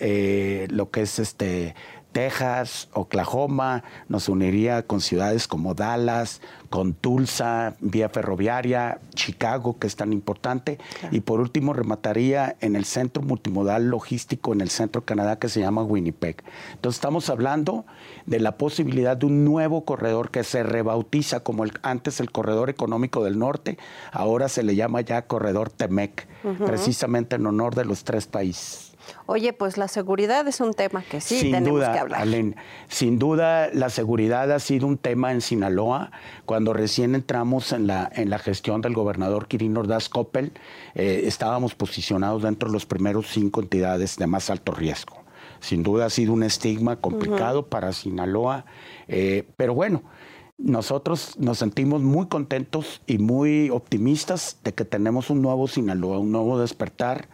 eh, 0.00 0.66
lo 0.72 0.90
que 0.90 1.02
es 1.02 1.20
este 1.20 1.76
Texas, 2.12 2.88
Oklahoma, 2.92 3.84
nos 4.08 4.28
uniría 4.28 4.86
con 4.86 5.00
ciudades 5.00 5.46
como 5.46 5.74
Dallas, 5.74 6.40
con 6.68 6.94
Tulsa, 6.94 7.76
vía 7.80 8.08
ferroviaria, 8.08 9.00
Chicago, 9.14 9.78
que 9.78 9.86
es 9.86 9.96
tan 9.96 10.12
importante, 10.12 10.78
y 11.10 11.20
por 11.20 11.40
último 11.40 11.72
remataría 11.72 12.56
en 12.60 12.76
el 12.76 12.84
centro 12.84 13.22
multimodal 13.22 13.88
logístico 13.88 14.52
en 14.52 14.60
el 14.60 14.70
centro 14.70 15.02
de 15.02 15.06
Canadá 15.06 15.38
que 15.38 15.48
se 15.48 15.60
llama 15.60 15.82
Winnipeg. 15.82 16.42
Entonces 16.72 16.98
estamos 16.98 17.30
hablando 17.30 17.84
de 18.26 18.40
la 18.40 18.56
posibilidad 18.56 19.16
de 19.16 19.26
un 19.26 19.44
nuevo 19.44 19.84
corredor 19.84 20.30
que 20.30 20.44
se 20.44 20.62
rebautiza 20.62 21.40
como 21.40 21.64
el, 21.64 21.72
antes 21.82 22.20
el 22.20 22.30
corredor 22.30 22.70
económico 22.70 23.24
del 23.24 23.38
norte, 23.38 23.78
ahora 24.12 24.48
se 24.48 24.62
le 24.62 24.76
llama 24.76 25.00
ya 25.00 25.26
corredor 25.26 25.70
Temec, 25.70 26.26
precisamente 26.64 27.36
en 27.36 27.46
honor 27.46 27.74
de 27.74 27.84
los 27.84 28.04
tres 28.04 28.26
países. 28.26 28.89
Oye, 29.26 29.52
pues 29.52 29.76
la 29.76 29.88
seguridad 29.88 30.46
es 30.48 30.60
un 30.60 30.74
tema 30.74 31.02
que 31.02 31.20
sí 31.20 31.50
tenemos 31.50 31.80
que 31.80 31.98
hablar. 31.98 32.26
sin 32.88 33.18
duda, 33.18 33.70
la 33.72 33.90
seguridad 33.90 34.50
ha 34.52 34.58
sido 34.58 34.86
un 34.86 34.98
tema 34.98 35.32
en 35.32 35.40
Sinaloa. 35.40 36.10
Cuando 36.46 36.72
recién 36.72 37.14
entramos 37.14 37.72
en 37.72 37.86
la, 37.86 38.10
en 38.14 38.30
la 38.30 38.38
gestión 38.38 38.80
del 38.80 38.94
gobernador 38.94 39.48
Kirin 39.48 39.76
Ordaz 39.76 40.08
Coppel, 40.08 40.52
eh, 40.94 41.22
estábamos 41.24 41.74
posicionados 41.74 42.42
dentro 42.42 42.68
de 42.68 42.72
los 42.72 42.86
primeros 42.86 43.28
cinco 43.28 43.60
entidades 43.60 44.16
de 44.16 44.26
más 44.26 44.50
alto 44.50 44.72
riesgo. 44.72 45.16
Sin 45.60 45.82
duda 45.82 46.06
ha 46.06 46.10
sido 46.10 46.32
un 46.32 46.42
estigma 46.42 46.96
complicado 46.96 47.66
para 47.66 47.92
Sinaloa, 47.92 48.64
eh, 49.08 49.46
pero 49.56 49.74
bueno, 49.74 50.02
nosotros 50.62 51.36
nos 51.38 51.58
sentimos 51.58 52.02
muy 52.02 52.26
contentos 52.26 53.00
y 53.06 53.18
muy 53.18 53.70
optimistas 53.70 54.58
de 54.62 54.74
que 54.74 54.84
tenemos 54.84 55.30
un 55.30 55.42
nuevo 55.42 55.68
Sinaloa, 55.68 56.18
un 56.18 56.32
nuevo 56.32 56.58
despertar 56.58 57.28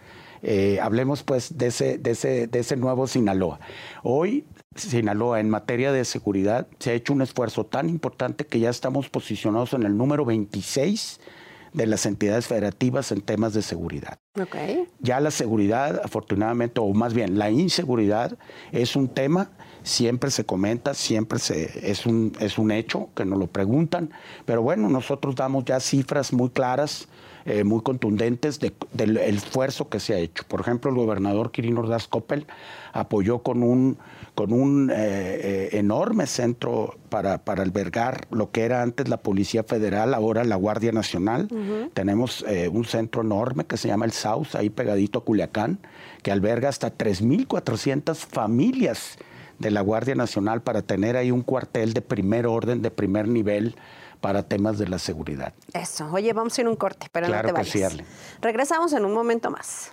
eh, 0.49 0.79
hablemos 0.81 1.25
pues 1.25 1.59
de 1.59 1.67
ese, 1.67 1.99
de, 1.99 2.13
ese, 2.13 2.47
de 2.47 2.61
ese 2.61 2.77
nuevo 2.77 3.09
Sinaloa. 3.09 3.59
Hoy 4.05 4.45
Sinaloa 4.77 5.41
en 5.41 5.51
materia 5.51 5.91
de 5.91 6.05
seguridad 6.05 6.69
se 6.79 6.91
ha 6.91 6.95
hecho 6.95 7.13
un 7.13 7.23
esfuerzo 7.23 7.67
tan 7.67 7.89
importante 7.89 8.47
que 8.47 8.61
ya 8.61 8.71
estamos 8.71 9.09
posicionados 9.09 9.73
en 9.73 9.83
el 9.83 9.97
número 9.97 10.25
26 10.25 11.19
de 11.73 11.87
las 11.87 12.07
entidades 12.07 12.47
federativas 12.47 13.11
en 13.11 13.23
temas 13.23 13.55
de 13.55 13.63
seguridad. 13.63 14.21
Ya 15.01 15.19
la 15.19 15.33
seguridad, 15.33 16.01
afortunadamente, 16.05 16.79
o 16.81 16.95
más 16.95 17.13
bien 17.13 17.39
la 17.39 17.51
inseguridad, 17.51 18.39
es 18.71 18.95
un 18.95 19.09
tema, 19.09 19.51
siempre 19.83 20.31
se 20.31 20.47
comenta, 20.47 20.95
siempre 20.95 21.41
se, 21.41 21.91
es, 21.91 22.07
un, 22.07 22.33
es 22.39 22.57
un 22.57 22.71
hecho 22.71 23.09
que 23.17 23.25
nos 23.25 23.41
lo 23.41 23.49
preguntan, 23.49 24.11
pero 24.45 24.63
bueno, 24.63 24.89
nosotros 24.89 25.35
damos 25.35 25.65
ya 25.65 25.81
cifras 25.81 26.33
muy 26.33 26.51
claras 26.51 27.09
eh, 27.49 27.63
muy 27.63 27.81
contundentes 27.81 28.59
del 28.59 29.19
esfuerzo 29.19 29.89
que 29.89 30.01
se 30.01 30.15
ha 30.15 30.19
hecho. 30.19 30.43
Por 30.49 30.61
ejemplo, 30.61 30.91
el 30.91 30.97
gobernador 30.97 31.53
Quirino 31.53 31.81
Ordaz 31.81 32.09
Coppel 32.09 32.45
apoyó 32.93 33.39
con 33.39 33.63
un, 33.63 33.99
con 34.35 34.53
un 34.53 34.91
eh, 34.91 34.95
eh, 34.97 35.69
enorme 35.75 36.27
centro 36.27 36.97
para, 37.09 37.45
para, 37.45 37.63
albergar 37.63 38.27
lo 38.33 38.51
que 38.51 38.65
era 38.65 38.83
antes 38.83 39.09
la 39.09 39.19
Policía 39.19 39.63
Federal, 39.63 40.13
ahora 40.13 40.43
la 40.43 40.57
Guardia 40.57 40.91
Nacional. 40.91 41.49
Tenemos 41.95 42.45
un 42.73 42.85
centro 42.85 43.23
enorme 43.23 43.65
que 43.65 43.77
se 43.77 43.87
llama 43.87 44.07
el 44.07 44.13
SAUS, 44.13 44.57
ahí 44.57 44.69
pegadito 44.69 45.21
a 45.21 45.25
Culiacán, 45.25 45.79
que 46.25 46.33
alberga 46.33 46.69
hasta 46.69 46.99
3.400 46.99 48.17
familias 48.17 49.19
de 49.61 49.71
la 49.71 49.83
Guardia 49.83 50.17
Nacional 50.17 50.63
para 50.63 50.83
tener 50.83 51.17
ahí 51.17 51.31
un 51.31 51.43
cuartel 51.43 51.93
de 51.93 52.03
primer 52.03 52.49
orden, 52.49 52.83
de 52.83 52.91
primer 52.91 53.29
nivel 53.29 53.77
para 54.21 54.43
temas 54.43 54.79
de 54.79 54.89
la 54.89 54.99
seguridad. 54.99 55.55
Eso. 55.73 56.09
Oye, 56.13 56.33
vamos 56.33 56.57
a 56.57 56.61
ir 56.61 56.69
un 56.69 56.77
corte, 56.77 57.09
pero 57.13 57.29
no 57.29 57.43
te 57.43 57.53
vayas. 57.53 57.97
Regresamos 58.41 58.93
en 58.93 59.05
un 59.05 59.13
momento 59.13 59.51
más. 59.51 59.93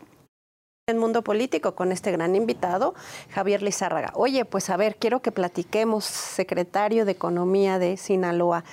En 0.86 0.98
Mundo 0.98 1.24
Político 1.24 1.76
con 1.76 1.94
este 1.94 2.12
gran 2.12 2.36
invitado, 2.36 2.94
Javier 3.30 3.62
Lizárraga. 3.62 4.12
Oye, 4.16 4.44
pues 4.44 4.70
a 4.70 4.76
ver, 4.76 4.98
quiero 4.98 5.22
que 5.22 5.32
platiquemos, 5.32 6.04
secretario 6.04 7.06
de 7.06 7.14
Economía 7.14 7.80
de 7.80 7.96
Sinaloa, 7.96 8.66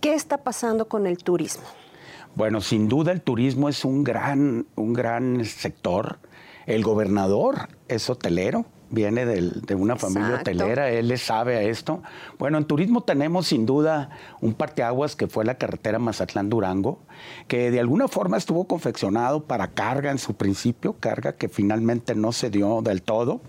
¿qué 0.00 0.14
está 0.14 0.38
pasando 0.38 0.86
con 0.86 1.04
el 1.04 1.18
turismo? 1.18 1.64
Bueno, 2.36 2.60
sin 2.60 2.88
duda 2.88 3.10
el 3.10 3.22
turismo 3.22 3.68
es 3.68 3.84
un 3.84 4.04
gran, 4.04 4.66
un 4.76 4.92
gran 4.92 5.44
sector. 5.44 6.20
El 6.66 6.84
gobernador 6.84 7.68
es 7.88 8.08
hotelero, 8.08 8.64
viene 8.92 9.26
de 9.26 9.74
una 9.74 9.96
familia 9.96 10.36
hotelera, 10.40 10.90
él 10.90 11.08
le 11.08 11.16
sabe 11.16 11.56
a 11.56 11.62
esto. 11.62 12.02
Bueno, 12.38 12.58
en 12.58 12.64
turismo 12.64 13.02
tenemos 13.02 13.48
sin 13.48 13.66
duda 13.66 14.10
un 14.40 14.54
parteaguas 14.54 15.16
que 15.16 15.26
fue 15.26 15.44
la 15.44 15.56
carretera 15.56 15.98
Mazatlán-Durango, 15.98 17.00
que 17.48 17.70
de 17.70 17.80
alguna 17.80 18.06
forma 18.06 18.36
estuvo 18.36 18.66
confeccionado 18.66 19.44
para 19.44 19.68
carga 19.68 20.10
en 20.10 20.18
su 20.18 20.34
principio, 20.34 20.94
carga 21.00 21.32
que 21.32 21.48
finalmente 21.48 22.14
no 22.14 22.30
se 22.32 22.50
dio 22.50 22.82
del 22.82 23.02
todo 23.02 23.40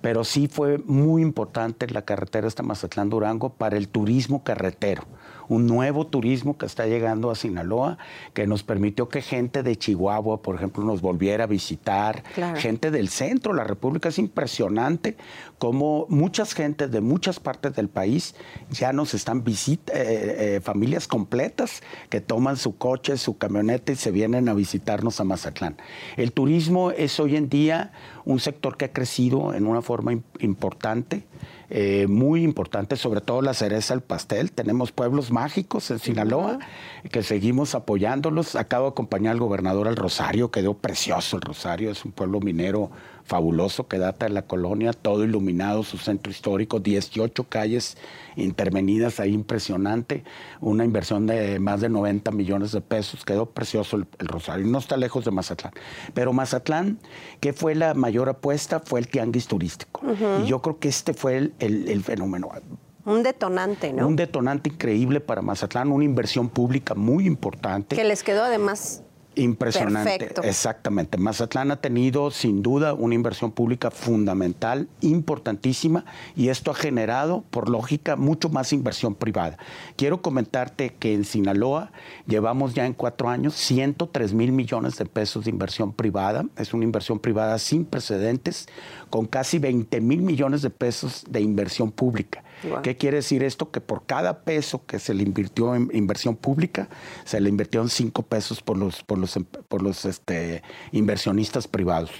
pero 0.00 0.22
sí 0.22 0.48
fue 0.48 0.76
muy 0.84 1.22
importante 1.22 1.88
la 1.88 2.02
carretera 2.02 2.46
hasta 2.46 2.62
Mazatlán-Durango 2.62 3.54
para 3.54 3.78
el 3.78 3.88
turismo 3.88 4.44
carretero 4.44 5.04
un 5.48 5.66
nuevo 5.66 6.06
turismo 6.06 6.56
que 6.56 6.66
está 6.66 6.86
llegando 6.86 7.30
a 7.30 7.34
Sinaloa, 7.34 7.98
que 8.32 8.46
nos 8.46 8.62
permitió 8.62 9.08
que 9.08 9.22
gente 9.22 9.62
de 9.62 9.76
Chihuahua, 9.76 10.42
por 10.42 10.56
ejemplo, 10.56 10.84
nos 10.84 11.00
volviera 11.00 11.44
a 11.44 11.46
visitar, 11.46 12.22
gente 12.56 12.90
del 12.90 13.08
centro, 13.08 13.52
la 13.52 13.64
República 13.64 14.08
es 14.08 14.18
impresionante 14.18 15.16
como 15.58 16.06
muchas 16.08 16.52
gentes 16.52 16.90
de 16.90 17.00
muchas 17.00 17.40
partes 17.40 17.74
del 17.74 17.88
país 17.88 18.34
ya 18.70 18.92
nos 18.92 19.14
están 19.14 19.44
visitando, 19.44 19.98
eh, 19.98 20.56
eh, 20.56 20.60
familias 20.60 21.08
completas 21.08 21.82
que 22.10 22.20
toman 22.20 22.56
su 22.56 22.76
coche, 22.76 23.16
su 23.16 23.38
camioneta 23.38 23.92
y 23.92 23.96
se 23.96 24.10
vienen 24.10 24.48
a 24.48 24.54
visitarnos 24.54 25.20
a 25.20 25.24
Mazatlán. 25.24 25.76
El 26.16 26.32
turismo 26.32 26.90
es 26.90 27.18
hoy 27.20 27.36
en 27.36 27.48
día 27.48 27.92
un 28.24 28.40
sector 28.40 28.76
que 28.76 28.86
ha 28.86 28.92
crecido 28.92 29.54
en 29.54 29.66
una 29.66 29.82
forma 29.82 30.12
importante. 30.40 31.24
Eh, 31.70 32.06
muy 32.08 32.42
importante, 32.42 32.96
sobre 32.96 33.20
todo 33.20 33.42
la 33.42 33.54
cereza 33.54 33.94
al 33.94 34.02
pastel. 34.02 34.52
Tenemos 34.52 34.92
pueblos 34.92 35.30
mágicos 35.30 35.90
en 35.90 35.98
Sinaloa 35.98 36.58
que 37.10 37.22
seguimos 37.22 37.74
apoyándolos. 37.74 38.54
Acabo 38.56 38.86
de 38.86 38.90
acompañar 38.90 39.32
al 39.32 39.40
gobernador 39.40 39.88
al 39.88 39.96
Rosario, 39.96 40.50
quedó 40.50 40.74
precioso 40.74 41.36
el 41.36 41.42
Rosario, 41.42 41.90
es 41.90 42.04
un 42.04 42.12
pueblo 42.12 42.40
minero 42.40 42.90
fabuloso 43.24 43.88
que 43.88 43.98
data 43.98 44.26
de 44.26 44.32
la 44.32 44.42
colonia, 44.42 44.92
todo 44.92 45.24
iluminado, 45.24 45.82
su 45.82 45.98
centro 45.98 46.30
histórico, 46.30 46.80
18 46.80 47.44
calles 47.44 47.96
intervenidas 48.36 49.20
ahí, 49.20 49.32
impresionante, 49.32 50.24
una 50.60 50.84
inversión 50.84 51.26
de 51.26 51.58
más 51.58 51.80
de 51.80 51.88
90 51.88 52.30
millones 52.32 52.72
de 52.72 52.80
pesos, 52.80 53.24
quedó 53.24 53.46
precioso 53.46 53.96
el, 53.96 54.06
Rosario, 54.18 54.66
no 54.66 54.78
está 54.78 54.96
lejos 54.96 55.24
de 55.24 55.30
Mazatlán. 55.30 55.72
Pero 56.12 56.32
Mazatlán, 56.32 56.98
¿qué 57.40 57.52
fue 57.52 57.74
la 57.74 57.94
mayor 57.94 58.28
apuesta? 58.28 58.80
Fue 58.80 59.00
el 59.00 59.08
tianguis 59.08 59.46
turístico. 59.46 60.02
Y 60.42 60.46
yo 60.46 60.60
creo 60.60 60.78
que 60.78 60.88
este 60.88 61.14
fue 61.14 61.36
el, 61.36 61.54
el 61.58 62.02
fenómeno. 62.02 62.50
Un 63.06 63.22
detonante, 63.22 63.92
¿no? 63.92 64.08
Un 64.08 64.16
detonante 64.16 64.70
increíble 64.70 65.20
para 65.20 65.42
Mazatlán, 65.42 65.92
una 65.92 66.04
inversión 66.04 66.48
pública 66.48 66.94
muy 66.94 67.26
importante. 67.26 67.96
Que 67.96 68.04
les 68.04 68.22
quedó 68.22 68.42
además 68.42 69.03
Impresionante. 69.36 70.32
Exactamente. 70.42 71.18
Mazatlán 71.18 71.70
ha 71.70 71.76
tenido 71.76 72.30
sin 72.30 72.62
duda 72.62 72.94
una 72.94 73.14
inversión 73.14 73.50
pública 73.52 73.90
fundamental, 73.90 74.88
importantísima, 75.00 76.04
y 76.36 76.48
esto 76.48 76.70
ha 76.70 76.74
generado, 76.74 77.44
por 77.50 77.68
lógica, 77.68 78.16
mucho 78.16 78.48
más 78.48 78.72
inversión 78.72 79.14
privada. 79.14 79.58
Quiero 79.96 80.22
comentarte 80.22 80.94
que 80.94 81.14
en 81.14 81.24
Sinaloa 81.24 81.90
llevamos 82.26 82.74
ya 82.74 82.86
en 82.86 82.94
cuatro 82.94 83.28
años 83.28 83.54
103 83.54 84.34
mil 84.34 84.52
millones 84.52 84.96
de 84.96 85.06
pesos 85.06 85.44
de 85.44 85.50
inversión 85.50 85.92
privada. 85.92 86.44
Es 86.56 86.74
una 86.74 86.84
inversión 86.84 87.18
privada 87.18 87.58
sin 87.58 87.84
precedentes, 87.84 88.68
con 89.10 89.26
casi 89.26 89.58
20 89.58 90.00
mil 90.00 90.22
millones 90.22 90.62
de 90.62 90.70
pesos 90.70 91.24
de 91.28 91.40
inversión 91.40 91.90
pública. 91.90 92.44
¿Qué 92.82 92.96
quiere 92.96 93.18
decir 93.18 93.42
esto? 93.42 93.70
Que 93.70 93.80
por 93.80 94.06
cada 94.06 94.40
peso 94.40 94.84
que 94.86 94.98
se 94.98 95.14
le 95.14 95.22
invirtió 95.22 95.74
en 95.74 95.90
inversión 95.92 96.36
pública, 96.36 96.88
se 97.24 97.40
le 97.40 97.48
invirtió 97.48 97.82
en 97.82 97.88
cinco 97.88 98.22
pesos 98.22 98.62
por 98.62 98.76
los, 98.76 99.02
por 99.02 99.18
los, 99.18 99.38
por 99.68 99.82
los 99.82 100.04
este, 100.04 100.62
inversionistas 100.92 101.68
privados. 101.68 102.10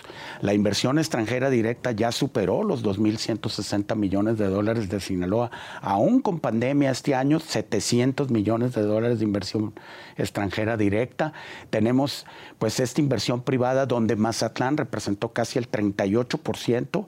La 0.41 0.55
inversión 0.55 0.99
extranjera 0.99 1.51
directa 1.51 1.93
ya 1.93 2.13
superó 2.13 2.63
los 2.63 2.85
2.160 2.85 3.97
millones 3.97 4.39
de 4.39 4.47
dólares 4.49 4.89
de 4.89 5.01
Sinaloa. 5.01 5.51
Aún 5.81 6.21
con 6.21 6.41
pandemia 6.41 6.91
este 6.91 7.15
año, 7.15 7.41
700 7.41 8.31
millones 8.31 8.75
de 8.75 8.83
dólares 8.83 9.19
de 9.19 9.25
inversión 9.25 9.75
extranjera 10.17 10.77
directa. 10.77 11.33
Tenemos 11.71 12.27
pues 12.59 12.81
esta 12.81 13.01
inversión 13.01 13.43
privada 13.43 13.87
donde 13.87 14.17
Mazatlán 14.17 14.77
representó 14.77 15.33
casi 15.33 15.59
el 15.59 15.71
38% 15.71 17.07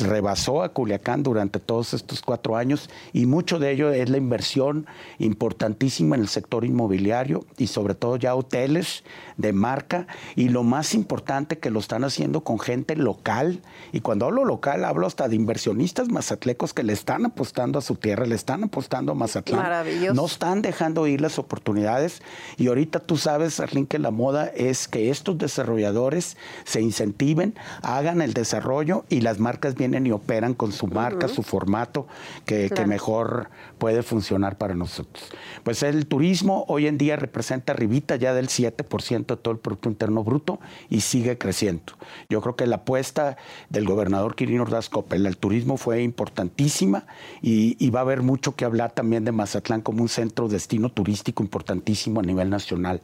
rebasó 0.00 0.62
a 0.62 0.70
Culiacán 0.70 1.22
durante 1.22 1.60
todos 1.60 1.94
estos 1.94 2.20
cuatro 2.20 2.56
años 2.56 2.90
y 3.12 3.26
mucho 3.26 3.58
de 3.58 3.70
ello 3.70 3.90
es 3.90 4.08
la 4.08 4.16
inversión 4.16 4.86
importantísima 5.18 6.16
en 6.16 6.22
el 6.22 6.28
sector 6.28 6.64
inmobiliario 6.64 7.44
y 7.56 7.68
sobre 7.68 7.94
todo 7.94 8.16
ya 8.16 8.34
hoteles 8.34 9.04
de 9.36 9.52
marca 9.52 10.06
y 10.34 10.48
lo 10.48 10.64
más 10.64 10.94
importante 10.94 11.58
que 11.58 11.70
lo 11.70 11.80
están 11.80 12.04
haciendo 12.04 12.42
con 12.42 12.58
gente 12.58 12.96
local 12.96 13.62
y 13.92 14.00
cuando 14.00 14.26
hablo 14.26 14.44
local 14.44 14.84
hablo 14.84 15.06
hasta 15.06 15.28
de 15.28 15.36
inversionistas 15.36 16.08
mazatlecos 16.08 16.74
que 16.74 16.82
le 16.82 16.92
están 16.92 17.26
apostando 17.26 17.78
a 17.78 17.82
su 17.82 17.94
tierra, 17.94 18.26
le 18.26 18.34
están 18.34 18.64
apostando 18.64 19.12
a 19.12 19.14
Mazatlán. 19.14 19.60
Maravilloso. 19.60 20.14
No 20.14 20.26
están 20.26 20.62
dejando 20.62 21.06
ir 21.06 21.20
las 21.20 21.38
oportunidades 21.38 22.22
y 22.56 22.68
ahorita 22.68 23.00
tú 23.00 23.16
sabes, 23.16 23.60
Arlín, 23.60 23.86
que 23.86 23.98
la 23.98 24.10
moda 24.10 24.46
es 24.46 24.88
que 24.88 25.10
estos 25.10 25.38
desarrolladores 25.38 26.36
se 26.64 26.80
incentiven, 26.80 27.54
hagan 27.82 28.22
el 28.22 28.34
desarrollo 28.34 29.04
y 29.08 29.20
las 29.20 29.38
marcas 29.38 29.67
vienen 29.74 30.06
y 30.06 30.12
operan 30.12 30.54
con 30.54 30.72
su 30.72 30.86
marca, 30.86 31.28
su 31.28 31.42
formato, 31.42 32.06
que, 32.44 32.70
mejor 32.86 33.50
puede 33.76 34.02
funcionar 34.02 34.56
para 34.56 34.74
nosotros. 34.74 35.30
Pues 35.62 35.82
el 35.82 36.06
turismo 36.06 36.64
hoy 36.68 36.86
en 36.86 36.96
día 36.96 37.16
representa 37.16 37.72
arribita 37.72 38.16
ya 38.16 38.32
del 38.32 38.48
7% 38.48 39.26
de 39.26 39.36
todo 39.36 39.52
el 39.52 39.58
Producto 39.58 39.88
Interno 39.88 40.24
Bruto 40.24 40.58
y 40.88 41.00
sigue 41.00 41.36
creciendo. 41.36 41.92
Yo 42.28 42.40
creo 42.40 42.56
que 42.56 42.66
la 42.66 42.76
apuesta 42.76 43.36
del 43.68 43.84
gobernador 43.84 44.36
Quirino 44.36 44.62
Ordaz 44.62 44.88
Coppel 44.88 45.26
al 45.26 45.36
turismo 45.36 45.76
fue 45.76 46.02
importantísima 46.02 47.06
y, 47.42 47.88
va 47.90 48.00
a 48.00 48.02
haber 48.02 48.22
mucho 48.22 48.54
que 48.54 48.66
hablar 48.66 48.92
también 48.92 49.24
de 49.24 49.32
Mazatlán 49.32 49.80
como 49.80 50.02
un 50.02 50.08
centro 50.08 50.48
destino 50.48 50.90
turístico 50.90 51.42
importantísimo 51.42 52.20
a 52.20 52.22
nivel 52.22 52.50
nacional. 52.50 53.00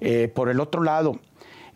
Eh, 0.00 0.30
por 0.34 0.50
el 0.50 0.60
otro 0.60 0.82
lado, 0.82 1.18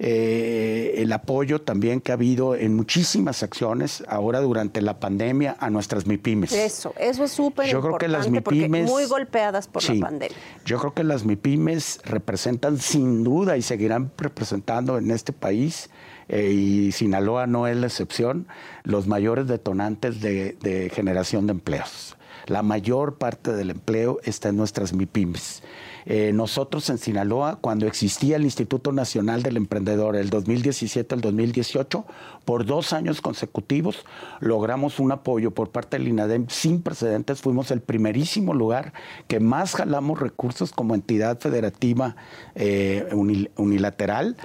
eh, 0.03 0.95
el 0.97 1.13
apoyo 1.13 1.61
también 1.61 2.01
que 2.01 2.11
ha 2.11 2.15
habido 2.15 2.55
en 2.55 2.75
muchísimas 2.75 3.43
acciones 3.43 4.03
ahora 4.09 4.41
durante 4.41 4.81
la 4.81 4.99
pandemia 4.99 5.59
a 5.61 5.69
nuestras 5.69 6.07
MIPIMES. 6.07 6.53
Eso, 6.53 6.95
eso 6.99 7.23
es 7.25 7.31
súper 7.31 7.67
importante. 7.67 7.73
Yo 7.73 7.83
creo 7.83 7.99
que 7.99 8.09
las 8.09 8.31
MIPIMES 8.31 8.89
muy 8.89 9.05
golpeadas 9.05 9.69
por 9.69 9.85
la 9.85 10.07
pandemia. 10.07 10.37
Yo 10.65 10.79
creo 10.79 10.95
que 10.95 11.05
las 11.05 11.27
MIPIMES 11.27 12.01
representan 12.05 12.79
sin 12.79 13.23
duda 13.25 13.59
y 13.59 13.63
seguirán 13.63 14.11
representando 14.17 14.97
en 14.97 15.11
este 15.11 15.35
país 15.35 15.91
eh, 16.29 16.51
y 16.51 16.93
Sinaloa 16.93 17.47
no 17.47 17.67
es 17.67 17.77
la 17.77 17.89
excepción, 17.89 18.47
los 18.85 19.07
mayores 19.07 19.49
detonantes 19.49 20.23
de 20.23 20.91
generación 20.95 21.47
de 21.47 21.53
empleos. 21.53 22.17
La 22.51 22.63
mayor 22.65 23.15
parte 23.15 23.53
del 23.53 23.71
empleo 23.71 24.19
está 24.25 24.49
en 24.49 24.57
nuestras 24.57 24.93
MIPIMES. 24.93 25.63
Eh, 26.05 26.33
nosotros 26.35 26.91
en 26.91 26.99
Sinaloa, 26.99 27.59
cuando 27.61 27.87
existía 27.87 28.35
el 28.35 28.43
Instituto 28.43 28.91
Nacional 28.91 29.45
del 29.45 29.57
Emprendedor, 29.57 30.17
el 30.17 30.31
2017 30.31 31.15
al 31.15 31.21
2018, 31.21 32.05
por 32.45 32.67
dos 32.67 32.93
años 32.93 33.21
consecutivos 33.21 34.05
logramos 34.41 34.99
un 34.99 35.13
apoyo 35.13 35.53
por 35.53 35.71
parte 35.71 35.97
del 35.97 36.09
INADEM 36.09 36.49
sin 36.49 36.83
precedentes. 36.83 37.41
Fuimos 37.41 37.71
el 37.71 37.83
primerísimo 37.83 38.53
lugar 38.53 38.95
que 39.29 39.39
más 39.39 39.77
jalamos 39.77 40.19
recursos 40.19 40.73
como 40.73 40.97
entidad 40.97 41.39
federativa 41.39 42.17
eh, 42.57 43.09
unilateral 43.57 44.37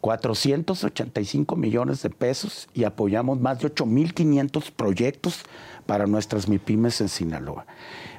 485 0.00 1.56
millones 1.56 2.02
de 2.02 2.10
pesos 2.10 2.68
y 2.72 2.84
apoyamos 2.84 3.38
más 3.38 3.60
de 3.60 3.68
8.500 3.68 4.70
proyectos 4.72 5.42
para 5.90 6.06
nuestras 6.06 6.46
MIPIMES 6.48 7.00
en 7.00 7.08
Sinaloa. 7.08 7.66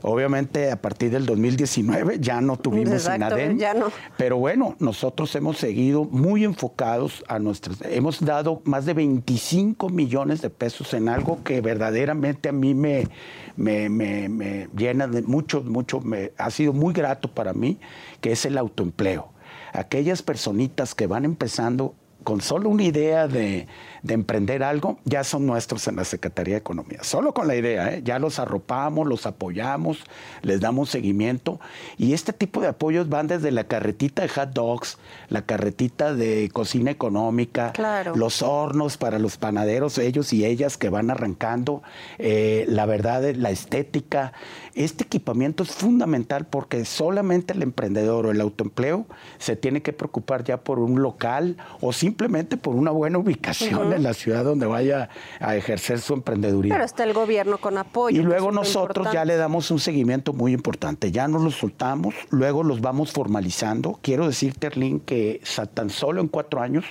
Obviamente 0.02 0.72
a 0.72 0.82
partir 0.82 1.10
del 1.10 1.26
2019 1.26 2.18
ya 2.20 2.42
no 2.42 2.58
tuvimos 2.58 2.92
Exacto, 2.96 3.16
INADEM, 3.28 3.58
ya 3.58 3.74
no. 3.74 3.86
pero 4.18 4.36
bueno, 4.36 4.76
nosotros 4.80 5.34
hemos 5.38 5.58
seguido 5.58 6.04
muy 6.04 6.44
enfocados 6.44 7.24
a 7.30 7.40
nuestras... 7.40 7.78
Hemos 7.84 8.20
dado 8.26 8.62
más 8.66 8.86
de 8.86 8.94
25 8.94 9.88
millones 9.88 10.42
de 10.42 10.50
pesos 10.50 10.94
en 10.94 11.08
algo 11.08 11.46
que 11.46 11.62
verdaderamente 11.62 12.50
a 12.50 12.52
mí 12.52 12.74
me, 12.76 13.08
me, 13.56 13.88
me- 13.88 14.28
me 14.28 14.68
llena 14.76 15.08
de 15.08 15.22
mucho, 15.22 15.62
mucho, 15.64 16.02
me, 16.02 16.34
ha 16.38 16.52
sido 16.52 16.74
muy 16.74 16.94
grato 16.94 17.30
para 17.34 17.54
mí, 17.54 17.80
que 18.20 18.34
es 18.34 18.44
el 18.44 18.58
autoempleo. 18.58 19.30
Aquellas 19.72 20.22
personitas 20.22 20.94
que 20.94 21.08
van 21.08 21.24
empezando 21.24 21.96
con 22.24 22.42
solo 22.42 22.70
una 22.70 22.84
idea 22.84 23.28
de, 23.28 23.68
de 24.04 24.14
emprender 24.14 24.64
algo, 24.64 25.00
ya 25.06 25.24
son 25.24 25.46
nuestros 25.46 25.88
en 25.88 25.96
la 25.96 26.06
Secretaría 26.06 26.56
de 26.56 26.60
Economía. 26.60 27.00
Solo 27.04 27.34
con 27.34 27.48
la 27.48 27.56
idea, 27.56 27.94
¿eh? 27.94 28.02
ya 28.04 28.20
los 28.20 28.40
arropamos, 28.40 29.08
los 29.08 29.26
apoyamos, 29.26 30.00
les 30.42 30.60
damos 30.62 30.90
seguimiento. 30.90 31.60
Y 31.98 32.14
este 32.14 32.34
tipo 32.34 32.62
de 32.62 32.68
apoyos 32.68 33.10
van 33.10 33.28
desde 33.28 33.52
la 33.52 33.64
carretita 33.66 34.22
de 34.22 34.30
hot 34.30 34.50
dogs, 34.54 34.98
la 35.30 35.44
carretita 35.46 36.14
de 36.14 36.50
cocina 36.54 36.92
económica, 36.92 37.72
Claro. 37.74 38.16
los 38.16 38.42
hornos 38.42 38.98
para 38.98 39.20
los 39.20 39.38
panaderos, 39.38 39.98
ellos 39.98 40.34
y 40.34 40.46
ellas 40.46 40.78
que 40.78 40.90
van 40.90 41.10
arrancando, 41.12 41.84
eh, 42.18 42.66
la 42.68 42.86
verdad, 42.86 43.34
la 43.36 43.52
estética. 43.52 44.34
Este 44.74 45.04
equipamiento 45.04 45.64
es 45.64 45.72
fundamental 45.72 46.46
porque 46.46 46.86
solamente 46.86 47.54
el 47.54 47.62
emprendedor 47.62 48.26
o 48.26 48.32
el 48.32 48.40
autoempleo 48.42 49.06
se 49.38 49.56
tiene 49.56 49.82
que 49.82 49.94
preocupar 49.94 50.44
ya 50.44 50.58
por 50.58 50.80
un 50.80 51.02
local 51.02 51.58
o 51.82 51.92
simplemente 51.94 52.58
por 52.58 52.76
una 52.76 52.92
buena 52.92 53.18
ubicación 53.18 53.94
en 53.94 54.04
la 54.04 54.14
ciudad 54.14 54.44
donde 54.44 54.66
vaya 54.66 55.10
a 55.40 55.56
ejercer 55.56 56.00
su 56.00 56.14
emprendeduría. 56.14 56.74
Pero 56.74 56.86
está 56.86 57.04
el 57.04 57.14
gobierno 57.14 57.58
con 57.58 57.78
apoyo. 57.78 58.22
Y 58.22 58.24
luego 58.24 58.52
nosotros 58.52 59.08
ya 59.12 59.26
le 59.26 59.36
damos 59.36 59.72
un 59.72 59.80
seguimiento 59.80 60.34
muy 60.34 60.54
importante. 60.54 61.12
Ya 61.12 61.28
nos 61.28 61.42
los 61.44 61.56
soltamos, 61.56 62.16
luego 62.30 62.64
los 62.64 62.82
vamos 62.82 63.12
formalizando. 63.12 64.00
Quiero 64.02 64.28
decirte, 64.28 64.68
Erlín, 64.68 65.00
que 65.00 65.42
tan 65.74 65.90
solo 65.90 66.22
en 66.22 66.28
cuatro 66.28 66.62
años 66.62 66.86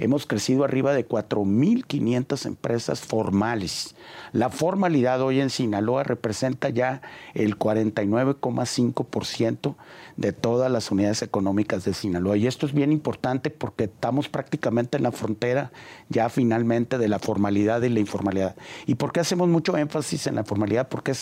hemos 0.00 0.26
crecido 0.26 0.64
arriba 0.64 0.92
de 0.94 1.06
4.500 1.06 2.46
empresas 2.46 3.02
formales. 3.02 3.94
La 4.32 4.48
formalidad 4.48 5.20
hoy 5.20 5.40
en 5.40 5.50
Sinaloa 5.50 6.04
representa 6.04 6.70
ya 6.70 7.02
el 7.34 7.58
49,5% 7.58 9.74
de 10.16 10.32
todas 10.32 10.72
las 10.72 10.90
unidades 10.90 11.20
económicas 11.22 11.84
de 11.84 11.92
Sinaloa. 11.92 12.38
Y 12.38 12.46
esto 12.46 12.64
es 12.64 12.72
bien 12.72 12.92
importante 12.92 13.50
porque 13.50 13.84
estamos 13.84 14.28
prácticamente 14.28 14.96
en 14.96 15.02
la 15.02 15.12
frontera 15.12 15.70
ya 16.08 16.30
finalmente 16.30 16.96
de 16.96 17.08
la 17.08 17.18
formalidad 17.18 17.82
y 17.82 17.90
la 17.90 18.00
informalidad. 18.00 18.56
¿Y 18.86 18.94
por 18.94 19.12
qué 19.12 19.20
hacemos 19.20 19.48
mucho 19.48 19.76
énfasis 19.76 20.26
en 20.26 20.36
la 20.36 20.44
formalidad? 20.44 20.88
Porque 20.88 21.12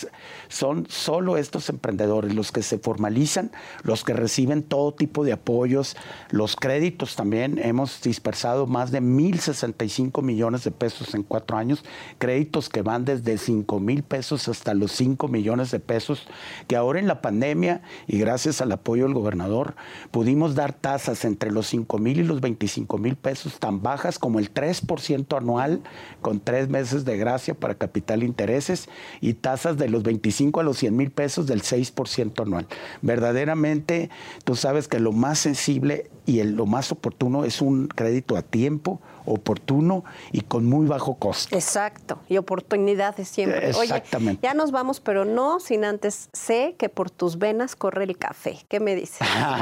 son 0.48 0.86
solo 0.88 1.36
estos 1.36 1.68
emprendedores 1.68 2.32
los 2.34 2.52
que 2.52 2.62
se 2.62 2.78
formalizan, 2.78 3.50
los 3.82 4.04
que 4.04 4.12
reciben 4.12 4.62
todo 4.62 4.94
tipo 4.94 5.24
de 5.24 5.32
apoyos, 5.32 5.96
los 6.30 6.54
créditos 6.54 7.16
también. 7.16 7.58
Hemos 7.58 8.00
dispersado 8.02 8.67
más 8.68 8.90
de 8.90 9.00
1.065 9.00 10.22
millones 10.22 10.64
de 10.64 10.70
pesos 10.70 11.14
en 11.14 11.22
cuatro 11.22 11.56
años, 11.56 11.84
créditos 12.18 12.68
que 12.68 12.82
van 12.82 13.04
desde 13.04 13.38
5 13.38 13.80
mil 13.80 14.02
pesos 14.02 14.48
hasta 14.48 14.74
los 14.74 14.92
5 14.92 15.28
millones 15.28 15.70
de 15.70 15.80
pesos, 15.80 16.26
que 16.66 16.76
ahora 16.76 16.98
en 16.98 17.06
la 17.06 17.20
pandemia 17.20 17.82
y 18.06 18.18
gracias 18.18 18.60
al 18.60 18.72
apoyo 18.72 19.04
del 19.04 19.14
gobernador 19.14 19.74
pudimos 20.10 20.54
dar 20.54 20.72
tasas 20.72 21.24
entre 21.24 21.50
los 21.50 21.66
5 21.68 21.98
mil 21.98 22.18
y 22.20 22.24
los 22.24 22.40
25 22.40 22.98
mil 22.98 23.16
pesos 23.16 23.58
tan 23.58 23.82
bajas 23.82 24.18
como 24.18 24.38
el 24.38 24.52
3% 24.52 25.36
anual 25.36 25.82
con 26.20 26.40
tres 26.40 26.68
meses 26.68 27.04
de 27.04 27.16
gracia 27.16 27.54
para 27.54 27.74
capital 27.74 28.22
e 28.22 28.26
intereses 28.26 28.88
y 29.20 29.34
tasas 29.34 29.76
de 29.78 29.88
los 29.88 30.02
25 30.02 30.60
a 30.60 30.62
los 30.62 30.78
100 30.78 30.96
mil 30.96 31.10
pesos 31.10 31.46
del 31.46 31.62
6% 31.62 32.42
anual. 32.42 32.66
Verdaderamente, 33.02 34.10
tú 34.44 34.54
sabes 34.54 34.88
que 34.88 35.00
lo 35.00 35.12
más 35.12 35.38
sensible 35.38 36.10
y 36.26 36.40
el- 36.40 36.52
lo 36.54 36.66
más 36.66 36.92
oportuno 36.92 37.44
es 37.44 37.60
un 37.60 37.88
crédito 37.88 38.36
a 38.36 38.42
tiempo, 38.58 39.00
oportuno 39.24 40.02
y 40.32 40.40
con 40.40 40.66
muy 40.66 40.88
bajo 40.88 41.14
costo. 41.14 41.54
Exacto, 41.54 42.18
y 42.28 42.38
oportunidades 42.38 43.28
siempre. 43.28 43.68
Exactamente. 43.68 44.40
Oye, 44.40 44.52
ya 44.52 44.54
nos 44.54 44.72
vamos, 44.72 44.98
pero 44.98 45.24
no 45.24 45.60
sin 45.60 45.84
antes 45.84 46.28
sé 46.32 46.74
que 46.76 46.88
por 46.88 47.08
tus 47.08 47.38
venas 47.38 47.76
corre 47.76 48.02
el 48.02 48.18
café. 48.18 48.58
¿Qué 48.68 48.80
me 48.80 48.96
dices? 48.96 49.20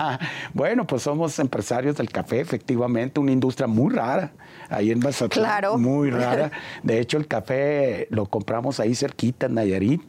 bueno, 0.54 0.86
pues 0.86 1.02
somos 1.02 1.38
empresarios 1.38 1.96
del 1.96 2.08
café, 2.08 2.40
efectivamente, 2.40 3.20
una 3.20 3.32
industria 3.32 3.66
muy 3.66 3.94
rara 3.94 4.32
ahí 4.70 4.90
en 4.90 5.00
Mazatlán. 5.00 5.44
Claro. 5.44 5.76
Muy 5.76 6.10
rara. 6.10 6.50
De 6.82 6.98
hecho, 6.98 7.18
el 7.18 7.26
café 7.26 8.06
lo 8.10 8.24
compramos 8.24 8.80
ahí 8.80 8.94
cerquita 8.94 9.44
en 9.44 9.54
Nayarit. 9.54 10.00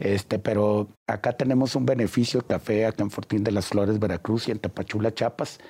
Este, 0.00 0.38
pero 0.38 0.88
acá 1.06 1.32
tenemos 1.32 1.76
un 1.76 1.86
beneficio 1.86 2.40
de 2.40 2.46
café 2.46 2.84
acá 2.84 3.02
en 3.04 3.10
Fortín 3.10 3.44
de 3.44 3.52
las 3.52 3.68
Flores, 3.68 3.98
Veracruz 3.98 4.48
y 4.48 4.50
en 4.50 4.58
Tapachula, 4.58 5.14
Chiapas. 5.14 5.60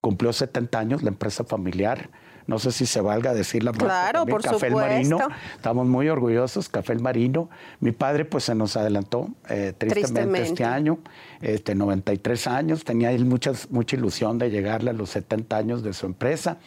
Cumplió 0.00 0.32
70 0.32 0.78
años 0.78 1.02
la 1.02 1.10
empresa 1.10 1.44
familiar. 1.44 2.10
No 2.50 2.58
sé 2.58 2.72
si 2.72 2.84
se 2.84 3.00
valga 3.00 3.32
decir 3.32 3.62
la 3.62 3.70
marca 3.70 3.84
Claro, 3.86 4.26
por 4.26 4.42
Café 4.42 4.54
supuesto. 4.70 4.76
Marino. 4.78 5.18
Estamos 5.54 5.86
muy 5.86 6.08
orgullosos, 6.08 6.68
Café 6.68 6.94
El 6.94 6.98
Marino. 7.00 7.48
Mi 7.78 7.92
padre 7.92 8.24
pues 8.24 8.42
se 8.42 8.56
nos 8.56 8.76
adelantó 8.76 9.28
eh, 9.48 9.72
tristemente, 9.78 9.94
Tristemente. 9.94 10.42
este 10.42 10.64
año, 10.64 10.98
este, 11.42 11.76
93 11.76 12.46
años. 12.48 12.82
Tenía 12.82 13.12
él 13.12 13.24
muchas, 13.24 13.70
mucha 13.70 13.94
ilusión 13.94 14.38
de 14.38 14.50
llegarle 14.50 14.90
a 14.90 14.94
los 14.94 15.10
70 15.10 15.56
años 15.56 15.84
de 15.84 15.92
su 15.92 16.06
empresa. 16.06 16.58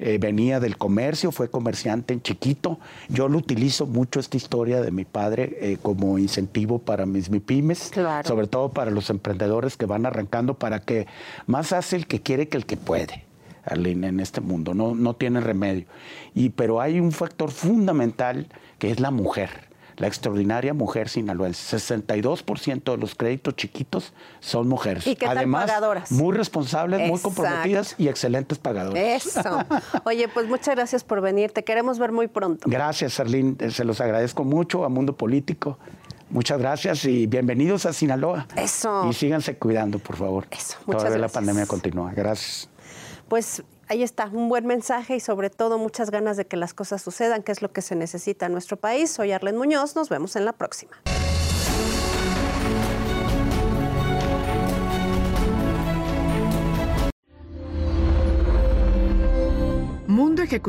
Eh, 0.00 0.18
venía 0.20 0.58
del 0.58 0.76
comercio, 0.76 1.30
fue 1.30 1.48
comerciante 1.48 2.14
en 2.14 2.20
chiquito. 2.20 2.80
Yo 3.08 3.28
lo 3.28 3.38
utilizo 3.38 3.86
mucho 3.86 4.18
esta 4.18 4.36
historia 4.36 4.80
de 4.80 4.90
mi 4.90 5.04
padre 5.04 5.56
eh, 5.60 5.78
como 5.80 6.18
incentivo 6.18 6.80
para 6.80 7.06
mis 7.06 7.30
MIPIMES, 7.30 7.90
Claro. 7.92 8.26
sobre 8.26 8.48
todo 8.48 8.70
para 8.70 8.90
los 8.90 9.08
emprendedores 9.08 9.76
que 9.76 9.86
van 9.86 10.04
arrancando, 10.04 10.54
para 10.54 10.80
que 10.80 11.06
más 11.46 11.72
hace 11.72 11.94
el 11.94 12.08
que 12.08 12.20
quiere 12.22 12.48
que 12.48 12.56
el 12.56 12.66
que 12.66 12.76
puede. 12.76 13.27
Arlene, 13.68 14.08
en 14.08 14.20
este 14.20 14.40
mundo, 14.40 14.74
no, 14.74 14.94
no 14.94 15.14
tiene 15.14 15.40
remedio. 15.40 15.86
Y, 16.34 16.50
pero 16.50 16.80
hay 16.80 17.00
un 17.00 17.12
factor 17.12 17.50
fundamental 17.50 18.48
que 18.78 18.90
es 18.90 19.00
la 19.00 19.10
mujer, 19.10 19.68
la 19.96 20.06
extraordinaria 20.06 20.74
mujer 20.74 21.08
sinaloense. 21.08 21.76
62% 21.76 22.90
de 22.92 22.96
los 22.96 23.14
créditos 23.14 23.56
chiquitos 23.56 24.12
son 24.40 24.68
mujeres. 24.68 25.06
¿Y 25.06 25.16
qué 25.16 25.26
tal 25.26 25.38
Además, 25.38 25.66
pagadoras? 25.66 26.12
muy 26.12 26.36
responsables, 26.36 27.08
muy 27.08 27.18
comprometidas 27.18 27.94
y 27.98 28.08
excelentes 28.08 28.58
pagadoras. 28.58 29.26
Eso. 29.26 29.64
Oye, 30.04 30.28
pues 30.28 30.46
muchas 30.48 30.76
gracias 30.76 31.02
por 31.04 31.20
venir. 31.20 31.50
Te 31.50 31.64
queremos 31.64 31.98
ver 31.98 32.12
muy 32.12 32.28
pronto. 32.28 32.68
Gracias, 32.70 33.18
Arlene. 33.18 33.56
Eh, 33.58 33.70
Se 33.70 33.84
los 33.84 34.00
agradezco 34.00 34.44
mucho 34.44 34.84
a 34.84 34.88
Mundo 34.88 35.16
Político. 35.16 35.78
Muchas 36.30 36.58
gracias 36.58 37.06
y 37.06 37.26
bienvenidos 37.26 37.86
a 37.86 37.92
Sinaloa. 37.94 38.46
Eso. 38.54 39.08
Y 39.08 39.14
síganse 39.14 39.56
cuidando, 39.56 39.98
por 39.98 40.16
favor. 40.16 40.46
Eso, 40.50 40.76
muchas 40.84 41.04
Todavía 41.04 41.18
la 41.22 41.28
pandemia 41.28 41.64
continúa. 41.66 42.12
Gracias 42.14 42.68
pues 43.28 43.62
ahí 43.88 44.02
está, 44.02 44.26
un 44.26 44.48
buen 44.48 44.66
mensaje 44.66 45.16
y 45.16 45.20
sobre 45.20 45.50
todo 45.50 45.78
muchas 45.78 46.10
ganas 46.10 46.36
de 46.36 46.46
que 46.46 46.56
las 46.56 46.74
cosas 46.74 47.02
sucedan, 47.02 47.42
que 47.42 47.52
es 47.52 47.62
lo 47.62 47.72
que 47.72 47.82
se 47.82 47.94
necesita 47.94 48.46
en 48.46 48.52
nuestro 48.52 48.76
país. 48.76 49.10
Soy 49.10 49.32
Arlen 49.32 49.56
Muñoz, 49.56 49.94
nos 49.96 50.08
vemos 50.08 50.36
en 50.36 50.44
la 50.44 50.52
próxima. 50.52 50.96
Mundo 60.06 60.42
Ejecutivo. 60.42 60.66